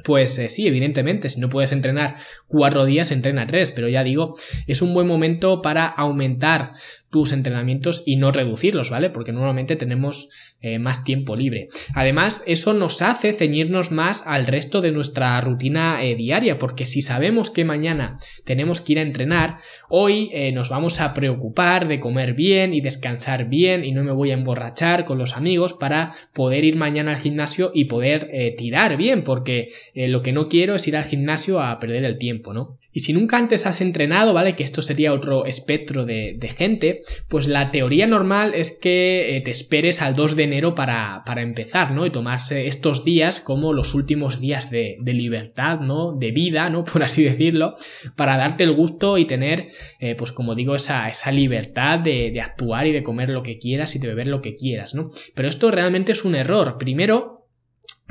pues 0.05 0.39
eh, 0.39 0.49
sí, 0.49 0.67
evidentemente, 0.67 1.31
si 1.31 1.41
no 1.41 1.49
puedes 1.49 1.73
entrenar 1.73 2.17
cuatro 2.47 2.85
días, 2.85 3.11
entrena 3.11 3.47
tres, 3.47 3.71
pero 3.71 3.89
ya 3.89 4.05
digo, 4.05 4.37
es 4.67 4.83
un 4.83 4.95
buen 4.95 5.07
momento 5.07 5.63
para 5.63 5.87
aumentar 5.87 6.73
tus 7.11 7.33
entrenamientos 7.33 8.05
y 8.07 8.17
no 8.17 8.31
reducirlos, 8.31 8.91
¿vale? 8.91 9.11
Porque 9.11 9.33
normalmente 9.33 9.75
tenemos 9.75 10.29
eh, 10.61 10.79
más 10.79 11.03
tiempo 11.03 11.35
libre. 11.35 11.67
Además, 11.95 12.45
eso 12.47 12.73
nos 12.73 13.03
hace 13.03 13.33
ceñirnos 13.33 13.91
más 13.91 14.29
al 14.29 14.47
resto 14.47 14.81
de 14.81 14.93
nuestra 14.93 15.41
rutina 15.41 16.05
eh, 16.05 16.15
diaria, 16.15 16.59
porque 16.59 16.87
si 16.87 17.03
sabemos 17.03 17.51
que 17.51 17.65
mañana 17.65 18.19
tenemos 18.45 18.81
que 18.81 18.93
ir 18.93 18.99
a 19.01 19.03
entrenar, 19.03 19.59
hoy 19.89 20.31
nos 20.55 20.71
vamos 20.71 21.01
a 21.01 21.13
preocupar 21.13 21.89
de 21.89 21.99
comer 21.99 22.35
bien 22.35 22.75
y 22.75 22.81
descansar 22.81 23.49
bien 23.49 23.85
y 23.85 23.93
no 23.93 24.05
me 24.05 24.13
voy 24.13 24.31
a 24.31 24.35
emborrachar 24.35 25.05
con 25.05 25.19
los 25.19 25.37
amigos 25.37 25.75
para 25.75 26.13
poder 26.33 26.65
ir 26.65 26.77
mañana 26.77 27.13
al 27.13 27.19
gimnasio 27.19 27.73
y 27.75 27.87
poder 27.87 28.31
tirar 28.57 28.97
bien, 28.97 29.25
porque 29.25 29.69
eh, 29.95 30.09
lo 30.09 30.23
que 30.23 30.33
no 30.33 30.49
quiero 30.49 30.75
es 30.75 30.87
ir 30.89 30.97
al 30.97 31.05
gimnasio 31.05 31.61
a 31.61 31.79
perder 31.79 32.05
el 32.05 32.19
tiempo, 32.19 32.53
¿no? 32.53 32.79
Y 32.93 33.01
si 33.01 33.13
nunca 33.13 33.39
antes 33.39 33.67
has 33.67 33.81
entrenado, 33.81 34.33
¿vale? 34.33 34.57
Que 34.57 34.65
esto 34.65 34.83
sería 34.83 35.13
otro 35.13 35.45
espectro 35.45 36.05
de, 36.05 36.39
gente, 36.57 37.03
pues 37.29 37.47
la 37.47 37.71
teoría 37.71 38.09
normal 38.09 38.53
es 38.55 38.77
que 38.77 39.37
eh, 39.37 39.41
te 39.43 39.53
esperes 39.53 40.03
al 40.03 40.17
2 40.17 40.35
de 40.35 40.43
enero 40.43 40.75
para, 40.75 41.23
empezar, 41.37 41.93
¿no? 41.93 42.05
Y 42.05 42.11
tomarse 42.11 42.67
estos 42.67 43.05
días 43.05 43.39
como 43.39 43.73
los 43.73 43.95
últimos 43.95 44.41
días 44.41 44.71
de, 44.71 44.97
libertad, 45.05 45.81
¿no? 45.81 46.13
De 46.13 46.33
vida, 46.33 46.69
¿no? 46.71 46.85
Por 46.93 47.03
así 47.03 47.23
decirlo, 47.23 47.75
para 48.17 48.37
darte 48.37 48.65
el 48.65 48.73
gusto 48.73 49.19
y 49.19 49.25
tener, 49.25 49.69
eh, 50.01 50.17
pues 50.17 50.33
como 50.33 50.55
digo, 50.55 50.75
esa, 50.75 51.09
esa 51.09 51.31
libertad 51.31 52.01
de, 52.01 52.31
de 52.33 52.41
actuar 52.41 52.87
y 52.87 52.93
de 52.93 53.03
comer 53.03 53.31
lo 53.31 53.43
que 53.43 53.59
quieras 53.59 53.95
y 53.95 54.01
de 54.01 54.09
beber 54.09 54.27
lo 54.27 54.43
que 54.43 54.57
quieras, 54.57 54.95
¿no? 54.95 55.11
Pero 55.35 55.49
esto 55.49 55.71
realmente 55.71 56.13
es 56.13 56.25
un 56.25 56.35
error. 56.35 56.77
Primero, 56.79 57.40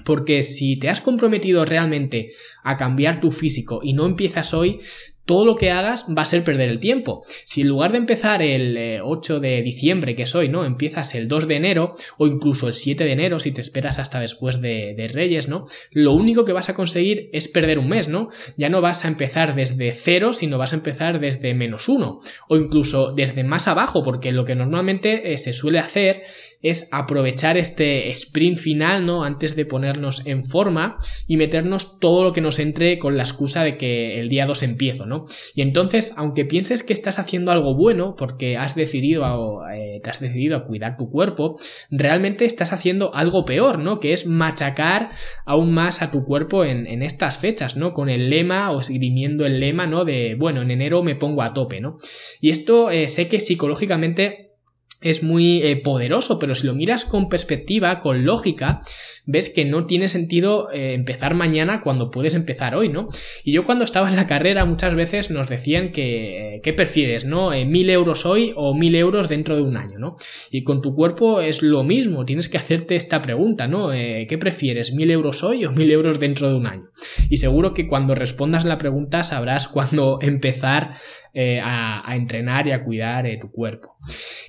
porque 0.06 0.44
si 0.44 0.78
te 0.78 0.90
has 0.90 1.02
comprometido 1.02 1.66
realmente 1.66 2.30
a 2.64 2.78
cambiar 2.78 3.20
tu 3.20 3.32
físico 3.32 3.80
y 3.84 3.94
no 3.94 4.06
empiezas 4.06 4.54
hoy, 4.54 4.80
todo 5.30 5.46
lo 5.46 5.56
que 5.56 5.70
hagas 5.70 6.08
va 6.10 6.24
a 6.24 6.26
ser 6.26 6.44
perder 6.44 6.70
el 6.70 6.80
tiempo. 6.80 7.24
Si 7.46 7.62
en 7.62 7.68
lugar 7.68 7.92
de 7.92 8.00
empezar 8.00 8.42
el 8.42 9.00
8 9.04 9.38
eh, 9.38 9.40
de 9.40 9.62
diciembre, 9.62 10.16
que 10.16 10.24
es 10.24 10.34
hoy, 10.34 10.50
¿no? 10.50 10.66
Empiezas 10.66 11.14
el 11.14 11.28
2 11.28 11.48
de 11.48 11.56
enero 11.56 11.94
o 12.18 12.26
incluso 12.26 12.68
el 12.68 12.74
7 12.74 13.04
de 13.04 13.12
enero, 13.12 13.40
si 13.40 13.52
te 13.52 13.62
esperas 13.62 14.00
hasta 14.00 14.20
después 14.20 14.60
de, 14.60 14.96
de, 14.98 15.08
Reyes, 15.08 15.48
¿no? 15.48 15.68
Lo 15.92 16.14
único 16.14 16.46
que 16.46 16.54
vas 16.54 16.70
a 16.70 16.74
conseguir 16.74 17.30
es 17.32 17.48
perder 17.48 17.78
un 17.78 17.90
mes, 17.90 18.08
¿no? 18.08 18.30
Ya 18.58 18.70
no 18.70 18.82
vas 18.82 19.06
a 19.06 19.08
empezar 19.08 19.54
desde 19.54 19.94
cero, 19.94 20.34
sino 20.34 20.58
vas 20.58 20.74
a 20.74 20.78
empezar 20.78 21.20
desde 21.20 21.54
menos 21.54 21.90
uno 21.90 22.22
o 22.48 22.58
incluso 22.58 23.12
desde 23.12 23.44
más 23.44 23.68
abajo, 23.68 24.04
porque 24.04 24.32
lo 24.32 24.46
que 24.46 24.56
normalmente 24.56 25.32
eh, 25.32 25.38
se 25.38 25.54
suele 25.54 25.78
hacer 25.78 26.24
es 26.62 26.90
aprovechar 26.92 27.58
este 27.58 28.10
sprint 28.10 28.58
final, 28.58 29.06
¿no? 29.06 29.24
Antes 29.24 29.56
de 29.56 29.66
ponernos 29.66 30.26
en 30.26 30.44
forma 30.44 30.98
y 31.28 31.38
meternos 31.38 32.00
todo 32.00 32.24
lo 32.24 32.34
que 32.34 32.42
nos 32.42 32.60
entre 32.60 33.00
con 33.00 33.16
la 33.16 33.24
excusa 33.24 33.64
de 33.64 33.78
que 33.78 34.20
el 34.20 34.30
día 34.30 34.46
2 34.46 34.64
empiezo, 34.64 35.06
¿no? 35.06 35.26
Y 35.56 35.62
entonces, 35.62 36.14
aunque 36.18 36.46
pienses 36.46 36.84
que 36.84 36.94
estás 36.94 37.20
haciendo 37.20 37.52
algo 37.52 37.76
bueno 37.76 38.16
porque 38.18 38.58
has 38.58 38.76
decidido 38.76 39.26
a, 39.26 39.76
eh, 39.76 40.00
te 40.04 40.10
has 40.10 40.20
decidido 40.20 40.58
a 40.58 40.66
cuidar 40.66 40.98
tu 40.98 41.10
cuerpo, 41.10 41.58
realmente 41.90 42.46
estás 42.46 42.74
haciendo 42.74 43.16
algo 43.16 43.46
peor, 43.46 43.80
¿no? 43.80 44.00
Que 44.00 44.12
es 44.12 44.26
machacar 44.26 45.12
aún 45.46 45.74
más 45.74 46.02
a 46.02 46.12
tu 46.12 46.26
cuerpo 46.26 46.66
en, 46.66 46.90
estas 47.00 47.38
fechas, 47.38 47.78
¿no? 47.78 47.94
Con 47.94 48.10
el 48.10 48.30
lema 48.30 48.72
o 48.72 48.82
esgrimiendo 48.82 49.46
el 49.46 49.60
lema, 49.62 49.88
¿no? 49.88 50.04
De, 50.04 50.36
bueno, 50.36 50.62
en 50.62 50.72
enero 50.72 51.02
me 51.02 51.16
pongo 51.16 51.42
a 51.42 51.54
tope, 51.54 51.80
¿no? 51.80 51.98
Y 52.42 52.50
esto 52.50 52.92
eh, 52.92 53.08
sé 53.08 53.30
que 53.30 53.40
psicológicamente 53.40 54.49
es 55.02 55.24
muy 55.24 55.62
eh, 55.64 55.78
poderoso, 55.78 56.40
pero 56.40 56.56
si 56.56 56.68
lo 56.68 56.74
miras 56.74 57.06
con 57.06 57.30
perspectiva, 57.30 58.00
con 58.00 58.26
lógica, 58.26 58.82
ves 59.26 59.50
que 59.50 59.64
no 59.64 59.86
tiene 59.86 60.10
sentido 60.10 60.70
eh, 60.72 60.94
empezar 60.94 61.36
mañana 61.36 61.82
cuando 61.82 62.12
puedes 62.12 62.34
empezar 62.34 62.76
hoy, 62.76 62.90
¿no? 62.90 63.08
Y 63.44 63.54
yo 63.54 63.64
cuando 63.64 63.86
estaba 63.86 64.10
en 64.10 64.18
la 64.18 64.28
carrera 64.28 64.66
muchas 64.66 64.96
veces 64.96 65.32
nos 65.32 65.48
decían 65.48 65.92
que, 65.92 66.56
eh, 66.56 66.62
¿qué 66.62 66.74
prefieres, 66.74 67.26
no? 67.26 67.52
¿Mil 67.52 67.90
euros 67.90 68.26
hoy 68.26 68.52
o 68.56 68.74
mil 68.74 68.94
euros 68.96 69.30
dentro 69.30 69.56
de 69.56 69.62
un 69.62 69.78
año, 69.78 70.00
¿no? 70.00 70.16
Y 70.52 70.64
con 70.64 70.82
tu 70.82 70.94
cuerpo 70.94 71.40
es 71.40 71.62
lo 71.62 71.84
mismo, 71.84 72.26
tienes 72.26 72.50
que 72.50 72.58
hacerte 72.58 72.96
esta 72.96 73.22
pregunta, 73.22 73.68
¿no? 73.68 73.90
¿Qué 73.90 74.38
prefieres, 74.40 74.94
mil 74.94 75.12
euros 75.12 75.44
hoy 75.44 75.66
o 75.66 75.72
mil 75.72 75.92
euros 75.92 76.20
dentro 76.20 76.50
de 76.50 76.56
un 76.56 76.68
año? 76.68 76.90
Y 77.30 77.38
seguro 77.38 77.74
que 77.74 77.88
cuando 77.88 78.16
respondas 78.16 78.66
la 78.66 78.78
pregunta 78.78 79.24
sabrás 79.24 79.68
cuándo 79.68 80.20
empezar 80.22 80.92
a, 81.36 82.16
entrenar 82.16 82.68
y 82.68 82.72
a 82.72 82.84
cuidar 82.84 83.26
tu 83.40 83.52
cuerpo. 83.52 83.98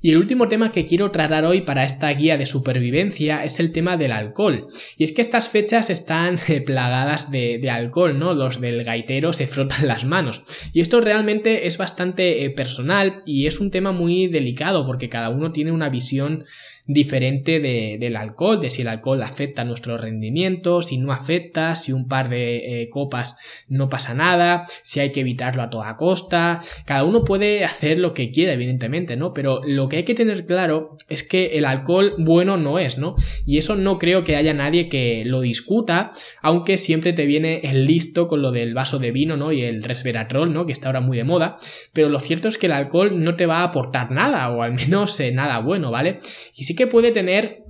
Y 0.01 0.13
el 0.13 0.19
último 0.19 0.49
tema 0.49 0.73
que 0.73 0.87
quiero 0.87 1.11
tratar 1.11 1.45
hoy 1.45 1.63
para 1.63 1.85
esta 1.85 2.09
guía 2.11 2.39
de 2.39 2.47
supervivencia 2.47 3.45
es 3.45 3.61
el 3.61 3.73
tema 3.73 3.97
del 3.97 4.13
alcohol. 4.13 4.67
Y 4.97 5.05
es 5.05 5.13
que 5.13 5.21
estas 5.21 5.49
fechas 5.49 5.91
están 5.91 6.39
eh, 6.49 6.61
plagadas 6.63 7.31
de, 7.31 7.71
alcohol, 7.71 8.19
¿no? 8.19 8.33
Los 8.33 8.61
del 8.61 8.83
gaitero 8.85 9.33
se 9.33 9.47
frotan 9.47 9.87
las 9.87 10.05
manos. 10.05 10.43
Y 10.73 10.81
esto 10.81 11.01
realmente 11.01 11.67
es 11.67 11.77
bastante 11.77 12.45
eh, 12.45 12.51
personal 12.51 13.23
y 13.27 13.47
es 13.47 13.61
un 13.61 13.71
tema 13.71 13.93
muy 13.93 14.27
delicado 14.29 14.87
porque 14.87 15.09
cada 15.09 15.29
uno 15.29 15.53
tiene 15.53 15.73
una 15.73 15.91
visión 15.91 16.45
diferente 16.87 17.61
del 17.61 18.17
alcohol, 18.17 18.61
de 18.61 18.71
si 18.71 18.83
el 18.83 18.89
alcohol 18.89 19.23
afecta 19.23 19.65
nuestro 19.65 19.97
rendimiento, 19.97 20.83
si 20.83 20.99
no 20.99 21.13
afecta, 21.13 21.77
si 21.77 21.93
un 21.93 22.09
par 22.09 22.29
de 22.29 22.83
eh, 22.83 22.89
copas 22.89 23.65
no 23.69 23.89
pasa 23.89 24.15
nada, 24.15 24.65
si 24.83 25.01
hay 25.01 25.13
que 25.13 25.21
evitarlo 25.21 25.63
a 25.63 25.71
toda 25.71 25.97
costa. 25.97 26.61
Cada 26.85 27.05
uno 27.05 27.25
puede 27.25 27.65
hacer 27.65 27.99
lo 27.99 28.15
que 28.15 28.31
quiera, 28.31 28.53
evidentemente, 28.53 29.17
¿no? 29.17 29.33
Pero 29.33 29.61
lo 29.65 29.89
que 29.89 29.99
hay 29.99 30.03
que 30.05 30.15
tener 30.15 30.47
claro 30.47 30.97
es 31.09 31.27
que 31.27 31.59
el 31.59 31.65
alcohol 31.65 32.15
bueno 32.19 32.57
no 32.57 32.79
es, 32.79 32.99
¿no? 32.99 33.15
Y 33.47 33.59
eso 33.59 33.77
no 33.77 33.99
creo 33.99 34.25
que 34.25 34.37
haya 34.37 34.55
nadie 34.55 34.89
que 34.89 35.25
lo 35.25 35.41
discuta, 35.41 36.11
aunque 36.43 36.77
siempre 36.77 37.13
te 37.13 37.27
viene 37.27 37.61
el 37.65 37.87
listo 37.87 38.29
con 38.29 38.43
lo 38.43 38.53
del 38.53 38.75
vaso 38.75 38.99
de 38.99 39.11
vino, 39.11 39.37
¿no? 39.37 39.53
Y 39.53 39.63
el 39.63 39.83
resveratrol, 39.83 40.53
¿no? 40.53 40.67
Que 40.67 40.73
está 40.73 40.89
ahora 40.89 41.01
muy 41.01 41.17
de 41.17 41.25
moda. 41.25 41.57
Pero 41.93 42.09
lo 42.09 42.21
cierto 42.21 42.49
es 42.49 42.59
que 42.59 42.67
el 42.67 42.73
alcohol 42.73 43.23
no 43.23 43.37
te 43.37 43.47
va 43.47 43.59
a 43.59 43.65
aportar 43.65 44.11
nada, 44.11 44.51
o 44.51 44.63
al 44.63 44.75
menos 44.75 45.19
eh, 45.21 45.33
nada 45.33 45.59
bueno, 45.59 45.91
¿vale? 45.91 46.19
Y 46.57 46.65
sí 46.71 46.77
que 46.77 46.87
puede 46.87 47.11
tener 47.11 47.65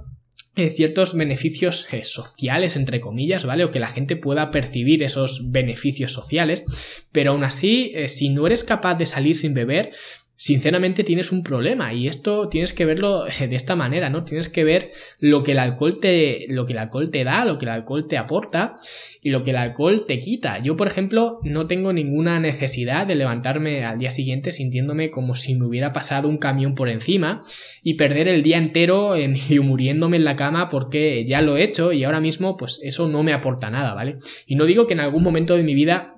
eh, 0.56 0.68
ciertos 0.68 1.14
beneficios 1.14 1.88
eh, 1.92 2.04
sociales, 2.04 2.76
entre 2.76 3.00
comillas, 3.00 3.44
¿vale? 3.44 3.64
O 3.64 3.70
que 3.70 3.80
la 3.80 3.88
gente 3.88 4.16
pueda 4.16 4.50
percibir 4.50 5.02
esos 5.02 5.50
beneficios 5.50 6.12
sociales, 6.12 6.64
pero 7.12 7.32
aún 7.32 7.44
así, 7.44 7.94
si 8.08 8.28
no 8.28 8.46
eres 8.46 8.64
capaz 8.64 8.94
de 8.96 9.06
salir 9.06 9.36
sin 9.36 9.54
beber, 9.54 9.92
sinceramente 10.40 11.05
tienes 11.05 11.33
un 11.33 11.42
problema 11.42 11.92
y 11.92 12.09
esto 12.09 12.48
tienes 12.48 12.72
que 12.72 12.87
verlo 12.87 13.24
de 13.38 13.55
esta 13.55 13.76
manera, 13.76 14.09
¿no? 14.09 14.24
Tienes 14.24 14.48
que 14.48 14.64
ver 14.64 14.90
lo 15.18 15.42
que 15.42 15.53
el 15.53 15.59
alcohol 15.59 16.00
te 16.00 16.46
lo 16.48 16.64
que 16.64 16.72
el 16.72 16.79
alcohol 16.79 17.11
te 17.11 17.24
da, 17.24 17.44
lo 17.44 17.59
que 17.59 17.66
el 17.66 17.72
alcohol 17.72 18.09
te 18.09 18.16
aporta 18.16 18.76
y 19.20 19.29
lo 19.29 19.42
que 19.42 19.50
el 19.50 19.59
alcohol 19.59 20.07
te 20.09 20.18
quita. 20.18 20.59
Yo, 20.61 20.79
por 20.79 20.87
ejemplo, 20.87 21.40
no 21.42 21.66
tengo 21.66 21.92
ninguna 21.92 22.40
necesidad 22.40 23.07
de 23.07 23.16
levantarme 23.16 23.85
al 23.85 23.98
día 23.98 24.11
siguiente 24.11 24.50
sintiéndome 24.50 25.11
como 25.11 25.35
si 25.35 25.57
me 25.57 25.66
hubiera 25.66 25.92
pasado 25.92 26.26
un 26.26 26.38
camión 26.38 26.74
por 26.74 26.88
encima 26.88 27.42
y 27.83 27.94
perder 27.94 28.26
el 28.26 28.42
día 28.42 28.57
entero 28.57 29.16
en, 29.16 29.37
muriéndome 29.62 30.16
en 30.16 30.24
la 30.24 30.37
cama 30.37 30.70
porque 30.70 31.26
ya 31.26 31.42
lo 31.42 31.59
he 31.59 31.64
hecho 31.64 31.92
y 31.92 32.05
ahora 32.05 32.20
mismo 32.20 32.57
pues 32.57 32.81
eso 32.83 33.11
no 33.11 33.22
me 33.22 33.35
aporta 33.35 33.68
nada, 33.68 33.92
¿vale? 33.92 34.16
Y 34.46 34.55
no 34.55 34.64
digo 34.64 34.87
que 34.87 34.94
en 34.94 35.00
algún 35.00 35.22
momento 35.22 35.55
de 35.55 35.64
mi 35.64 35.74
vida 35.74 36.16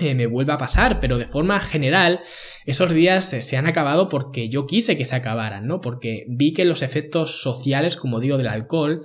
eh, 0.00 0.14
me 0.14 0.26
vuelva 0.26 0.54
a 0.54 0.58
pasar, 0.58 0.98
pero 0.98 1.18
de 1.18 1.26
forma 1.26 1.60
general 1.60 2.20
esos 2.66 2.92
días 2.92 3.26
se 3.28 3.56
han 3.56 3.66
acabado 3.66 4.08
porque 4.08 4.48
yo 4.48 4.66
quise 4.66 4.96
que 4.96 5.04
se 5.04 5.16
acabaran, 5.16 5.66
¿no? 5.66 5.80
Porque 5.80 6.24
vi 6.28 6.52
que 6.52 6.64
los 6.64 6.82
efectos 6.82 7.42
sociales, 7.42 7.96
como 7.96 8.20
digo, 8.20 8.36
del 8.36 8.48
alcohol 8.48 9.02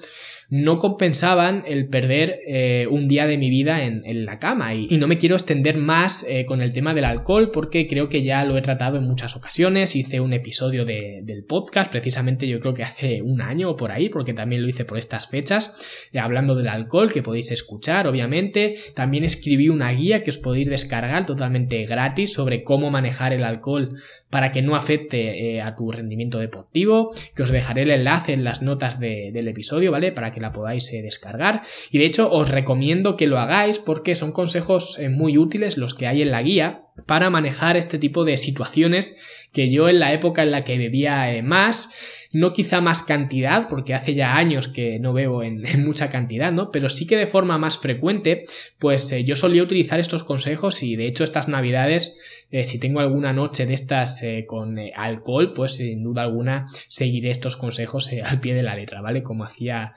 no 0.49 0.77
compensaban 0.79 1.63
el 1.65 1.87
perder 1.87 2.39
eh, 2.47 2.87
un 2.89 3.07
día 3.07 3.25
de 3.25 3.37
mi 3.37 3.49
vida 3.49 3.83
en, 3.83 4.25
la 4.25 4.39
cama. 4.39 4.73
Y, 4.73 4.97
no 4.97 5.07
me 5.07 5.17
quiero 5.17 5.35
extender 5.35 5.77
más 5.77 6.25
eh, 6.27 6.45
con 6.45 6.61
el 6.61 6.71
tema 6.71 6.93
del 6.93 7.05
alcohol 7.05 7.51
porque 7.51 7.87
creo 7.87 8.07
que 8.09 8.23
ya 8.23 8.45
lo 8.45 8.57
he 8.57 8.61
tratado 8.61 8.97
en 8.97 9.03
muchas 9.03 9.35
ocasiones. 9.35 9.95
Hice 9.95 10.19
un 10.19 10.33
episodio 10.33 10.85
del 10.85 11.43
podcast, 11.47 11.91
precisamente 11.91 12.47
yo 12.47 12.59
creo 12.59 12.73
que 12.73 12.83
hace 12.83 13.21
un 13.21 13.41
año 13.41 13.71
o 13.71 13.75
por 13.75 13.91
ahí, 13.91 14.09
porque 14.09 14.33
también 14.33 14.61
lo 14.61 14.69
hice 14.69 14.85
por 14.85 14.97
estas 14.97 15.27
fechas, 15.27 16.09
eh, 16.11 16.19
hablando 16.19 16.55
del 16.55 16.67
alcohol, 16.67 17.11
que 17.11 17.23
podéis 17.23 17.51
escuchar, 17.51 18.07
obviamente. 18.07 18.75
También 18.93 19.23
escribí 19.23 19.69
una 19.69 19.91
guía 19.91 20.23
que 20.23 20.29
os 20.29 20.37
podéis 20.37 20.69
descargar 20.69 21.25
totalmente 21.25 21.83
gratis 21.85 22.33
sobre 22.33 22.63
cómo 22.63 22.91
manejar 22.91 23.33
el 23.33 23.43
alcohol 23.43 23.97
para 24.29 24.51
que 24.51 24.61
no 24.61 24.75
afecte 24.75 25.61
a 25.61 25.75
tu 25.75 25.91
rendimiento 25.91 26.39
deportivo, 26.39 27.11
que 27.35 27.43
os 27.43 27.51
dejaré 27.51 27.83
el 27.83 27.91
enlace 27.91 28.33
en 28.33 28.43
las 28.43 28.61
notas 28.61 28.99
del 28.99 29.47
episodio, 29.47 29.91
¿vale? 29.91 30.11
Para 30.11 30.31
que 30.35 30.41
la 30.41 30.53
podáis 30.53 30.91
eh, 30.93 31.01
descargar. 31.01 31.63
Y 31.89 31.97
de 31.97 32.05
hecho 32.05 32.31
os 32.31 32.49
recomiendo 32.49 33.17
que 33.17 33.25
lo 33.25 33.39
hagáis 33.39 33.79
porque 33.79 34.13
son 34.13 34.31
consejos 34.31 34.99
eh, 34.99 35.09
muy 35.09 35.37
útiles 35.39 35.77
los 35.77 35.95
que 35.95 36.05
hay 36.05 36.21
en 36.21 36.29
la 36.29 36.43
guía 36.43 36.83
para 37.07 37.29
manejar 37.29 37.77
este 37.77 37.97
tipo 37.97 38.25
de 38.25 38.37
situaciones 38.37 39.17
que 39.51 39.69
yo 39.69 39.89
en 39.89 39.99
la 39.99 40.13
época 40.13 40.43
en 40.43 40.51
la 40.51 40.63
que 40.63 40.77
bebía 40.77 41.33
eh, 41.33 41.41
más 41.41 42.24
no 42.35 42.51
quizá 42.51 42.81
más 42.81 43.01
cantidad, 43.01 43.69
porque 43.69 43.93
hace 43.93 44.13
ya 44.13 44.35
años 44.35 44.67
que 44.67 44.99
no 44.99 45.13
bebo 45.13 45.41
en, 45.43 45.63
mucha 45.85 46.09
cantidad, 46.09 46.51
¿no? 46.51 46.69
Pero 46.69 46.89
sí 46.89 47.07
que 47.07 47.15
de 47.15 47.27
forma 47.27 47.57
más 47.57 47.77
frecuente, 47.77 48.43
pues 48.77 49.09
eh, 49.13 49.23
yo 49.23 49.37
solía 49.37 49.63
utilizar 49.63 50.01
estos 50.01 50.25
consejos 50.25 50.83
y 50.83 50.97
de 50.97 51.07
hecho 51.07 51.23
estas 51.23 51.47
navidades, 51.47 52.45
eh, 52.51 52.65
si 52.65 52.77
tengo 52.77 52.99
alguna 52.99 53.31
noche 53.31 53.65
de 53.65 53.73
estas 53.73 54.21
eh, 54.21 54.45
con 54.45 54.77
alcohol, 54.95 55.53
pues 55.53 55.77
sin 55.77 56.03
duda 56.03 56.23
alguna 56.23 56.67
seguiré 56.89 57.31
estos 57.31 57.55
consejos 57.55 58.11
al 58.25 58.41
pie 58.41 58.53
de 58.53 58.63
la 58.63 58.75
letra, 58.75 58.99
¿vale? 58.99 59.23
Como 59.23 59.45
hacía 59.45 59.93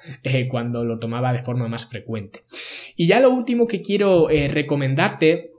cuando 0.48 0.84
lo 0.84 1.00
tomaba 1.00 1.32
de 1.32 1.42
forma 1.42 1.66
más 1.66 1.86
frecuente. 1.86 2.44
Y 2.94 3.08
ya 3.08 3.18
lo 3.18 3.30
último 3.30 3.66
que 3.66 3.82
quiero 3.82 4.28
recomendarte 4.28 5.57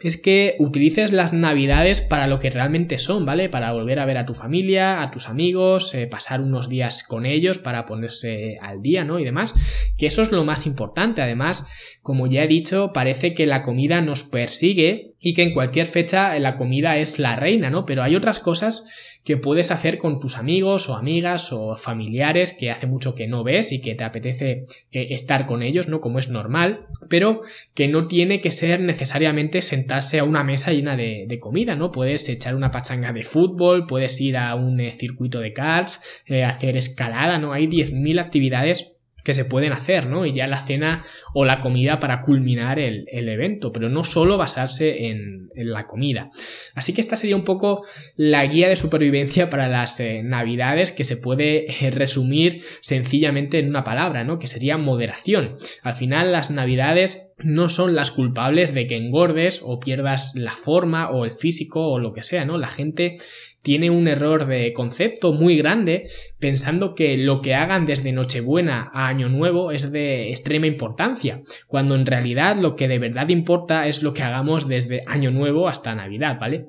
es 0.00 0.16
que 0.16 0.54
utilices 0.60 1.12
las 1.12 1.32
navidades 1.32 2.00
para 2.00 2.28
lo 2.28 2.38
que 2.38 2.50
realmente 2.50 2.98
son, 2.98 3.26
¿vale? 3.26 3.48
Para 3.48 3.72
volver 3.72 3.98
a 3.98 4.06
ver 4.06 4.18
a 4.18 4.26
tu 4.26 4.34
familia, 4.34 5.02
a 5.02 5.10
tus 5.10 5.28
amigos, 5.28 5.92
eh, 5.94 6.06
pasar 6.06 6.40
unos 6.40 6.68
días 6.68 7.02
con 7.02 7.26
ellos 7.26 7.58
para 7.58 7.84
ponerse 7.84 8.58
al 8.60 8.80
día, 8.80 9.04
¿no? 9.04 9.18
Y 9.18 9.24
demás, 9.24 9.54
que 9.96 10.06
eso 10.06 10.22
es 10.22 10.30
lo 10.30 10.44
más 10.44 10.66
importante. 10.66 11.20
Además, 11.20 11.98
como 12.00 12.28
ya 12.28 12.44
he 12.44 12.48
dicho, 12.48 12.92
parece 12.92 13.34
que 13.34 13.46
la 13.46 13.62
comida 13.62 14.00
nos 14.00 14.22
persigue 14.22 15.14
y 15.20 15.34
que 15.34 15.42
en 15.42 15.52
cualquier 15.52 15.86
fecha 15.86 16.38
la 16.38 16.54
comida 16.54 16.98
es 16.98 17.18
la 17.18 17.34
reina, 17.34 17.68
¿no? 17.70 17.84
Pero 17.84 18.04
hay 18.04 18.14
otras 18.14 18.38
cosas 18.38 19.07
que 19.28 19.36
puedes 19.36 19.70
hacer 19.70 19.98
con 19.98 20.20
tus 20.20 20.38
amigos 20.38 20.88
o 20.88 20.94
amigas 20.94 21.52
o 21.52 21.76
familiares 21.76 22.56
que 22.58 22.70
hace 22.70 22.86
mucho 22.86 23.14
que 23.14 23.26
no 23.26 23.44
ves 23.44 23.72
y 23.72 23.82
que 23.82 23.94
te 23.94 24.02
apetece 24.02 24.64
eh, 24.90 25.08
estar 25.10 25.44
con 25.44 25.62
ellos, 25.62 25.86
¿no? 25.86 26.00
Como 26.00 26.18
es 26.18 26.30
normal, 26.30 26.86
pero 27.10 27.42
que 27.74 27.88
no 27.88 28.06
tiene 28.06 28.40
que 28.40 28.50
ser 28.50 28.80
necesariamente 28.80 29.60
sentarse 29.60 30.18
a 30.18 30.24
una 30.24 30.44
mesa 30.44 30.72
llena 30.72 30.96
de, 30.96 31.38
comida, 31.42 31.76
¿no? 31.76 31.92
Puedes 31.92 32.26
echar 32.30 32.56
una 32.56 32.70
pachanga 32.70 33.12
de 33.12 33.22
fútbol, 33.22 33.86
puedes 33.86 34.18
ir 34.22 34.38
a 34.38 34.54
un 34.54 34.80
eh, 34.80 34.92
circuito 34.92 35.40
de 35.40 35.52
karts, 35.52 36.22
eh, 36.24 36.42
hacer 36.42 36.78
escalada, 36.78 37.38
¿no? 37.38 37.52
Hay 37.52 37.66
10.000 37.66 38.20
actividades 38.20 38.97
que 39.28 39.34
se 39.34 39.44
pueden 39.44 39.74
hacer, 39.74 40.06
¿no? 40.06 40.24
Y 40.24 40.32
ya 40.32 40.46
la 40.46 40.62
cena 40.62 41.04
o 41.34 41.44
la 41.44 41.60
comida 41.60 41.98
para 41.98 42.22
culminar 42.22 42.78
el, 42.78 43.06
evento, 43.12 43.72
pero 43.72 43.90
no 43.90 44.02
solo 44.02 44.38
basarse 44.38 45.08
en, 45.08 45.50
la 45.54 45.84
comida. 45.84 46.30
Así 46.74 46.94
que 46.94 47.02
esta 47.02 47.18
sería 47.18 47.36
un 47.36 47.44
poco 47.44 47.84
la 48.16 48.46
guía 48.46 48.70
de 48.70 48.76
supervivencia 48.76 49.50
para 49.50 49.68
las 49.68 50.00
eh, 50.00 50.22
navidades 50.22 50.92
que 50.92 51.04
se 51.04 51.18
puede 51.18 51.66
eh, 51.66 51.90
resumir 51.90 52.62
sencillamente 52.80 53.58
en 53.58 53.68
una 53.68 53.84
palabra, 53.84 54.24
¿no? 54.24 54.38
Que 54.38 54.46
sería 54.46 54.78
moderación. 54.78 55.56
Al 55.82 55.94
final 55.94 56.32
las 56.32 56.50
navidades 56.50 57.32
no 57.36 57.68
son 57.68 57.94
las 57.94 58.10
culpables 58.10 58.72
de 58.72 58.86
que 58.86 58.96
engordes 58.96 59.60
o 59.62 59.78
pierdas 59.78 60.32
la 60.36 60.52
forma 60.52 61.10
o 61.10 61.26
el 61.26 61.32
físico 61.32 61.86
o 61.86 61.98
lo 61.98 62.14
que 62.14 62.22
sea, 62.22 62.46
¿no? 62.46 62.56
La 62.56 62.68
gente 62.68 63.18
tiene 63.62 63.90
un 63.90 64.08
error 64.08 64.46
de 64.46 64.72
concepto 64.72 65.32
muy 65.32 65.56
grande 65.56 66.04
pensando 66.38 66.94
que 66.94 67.16
lo 67.16 67.40
que 67.40 67.54
hagan 67.54 67.86
desde 67.86 68.12
Nochebuena 68.12 68.90
a 68.92 69.08
Año 69.08 69.28
Nuevo 69.28 69.72
es 69.72 69.90
de 69.90 70.30
extrema 70.30 70.66
importancia, 70.66 71.42
cuando 71.66 71.94
en 71.94 72.06
realidad 72.06 72.56
lo 72.56 72.76
que 72.76 72.88
de 72.88 72.98
verdad 72.98 73.28
importa 73.28 73.86
es 73.86 74.02
lo 74.02 74.12
que 74.12 74.22
hagamos 74.22 74.68
desde 74.68 75.02
Año 75.06 75.30
Nuevo 75.30 75.68
hasta 75.68 75.94
Navidad, 75.94 76.38
¿vale? 76.40 76.66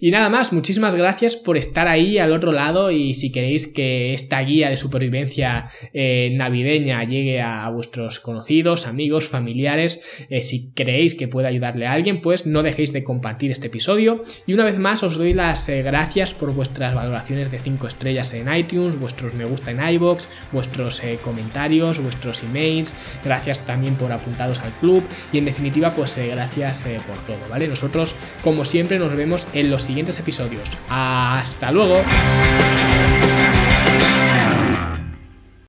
Y 0.00 0.10
nada 0.10 0.28
más, 0.28 0.52
muchísimas 0.52 0.94
gracias 0.94 1.36
por 1.36 1.56
estar 1.56 1.88
ahí 1.88 2.18
al 2.18 2.32
otro 2.32 2.52
lado 2.52 2.90
y 2.90 3.14
si 3.14 3.32
queréis 3.32 3.72
que 3.72 4.12
esta 4.12 4.40
guía 4.40 4.68
de 4.68 4.76
supervivencia 4.76 5.70
eh, 5.92 6.32
navideña 6.34 7.02
llegue 7.04 7.40
a, 7.40 7.68
vuestros 7.70 8.20
conocidos, 8.20 8.86
amigos, 8.86 9.26
familiares, 9.26 10.26
eh, 10.30 10.42
si 10.42 10.72
creéis 10.72 11.14
que 11.14 11.28
puede 11.28 11.48
ayudarle 11.48 11.86
a 11.86 11.92
alguien, 11.92 12.20
pues 12.20 12.46
no 12.46 12.62
dejéis 12.62 12.92
de 12.92 13.02
compartir 13.02 13.50
este 13.50 13.66
episodio 13.66 14.22
y 14.46 14.54
una 14.54 14.64
vez 14.64 14.78
más 14.78 15.02
os 15.02 15.16
doy 15.16 15.32
las 15.32 15.68
eh, 15.68 15.82
gracias 15.82 16.32
por 16.32 16.52
vuestras 16.52 16.94
valoraciones 16.94 17.50
de 17.50 17.58
5 17.58 17.86
estrellas 17.86 18.32
en 18.34 18.54
iTunes, 18.54 18.98
vuestros 19.06 19.34
me 19.34 19.44
gusta 19.44 19.70
en 19.70 19.80
iBox, 19.88 20.28
vuestros 20.50 21.04
eh, 21.04 21.20
comentarios, 21.22 22.00
vuestros 22.00 22.42
emails, 22.42 22.96
gracias 23.22 23.60
también 23.60 23.94
por 23.94 24.10
apuntaros 24.10 24.58
al 24.58 24.72
club 24.80 25.04
y 25.32 25.38
en 25.38 25.44
definitiva 25.44 25.92
pues 25.92 26.18
eh, 26.18 26.26
gracias 26.26 26.86
eh, 26.86 27.00
por 27.06 27.16
todo, 27.18 27.48
¿vale? 27.48 27.68
Nosotros 27.68 28.16
como 28.42 28.64
siempre 28.64 28.98
nos 28.98 29.14
vemos 29.14 29.46
en 29.52 29.70
los 29.70 29.84
siguientes 29.84 30.18
episodios. 30.18 30.68
Hasta 30.88 31.70
luego. 31.70 32.02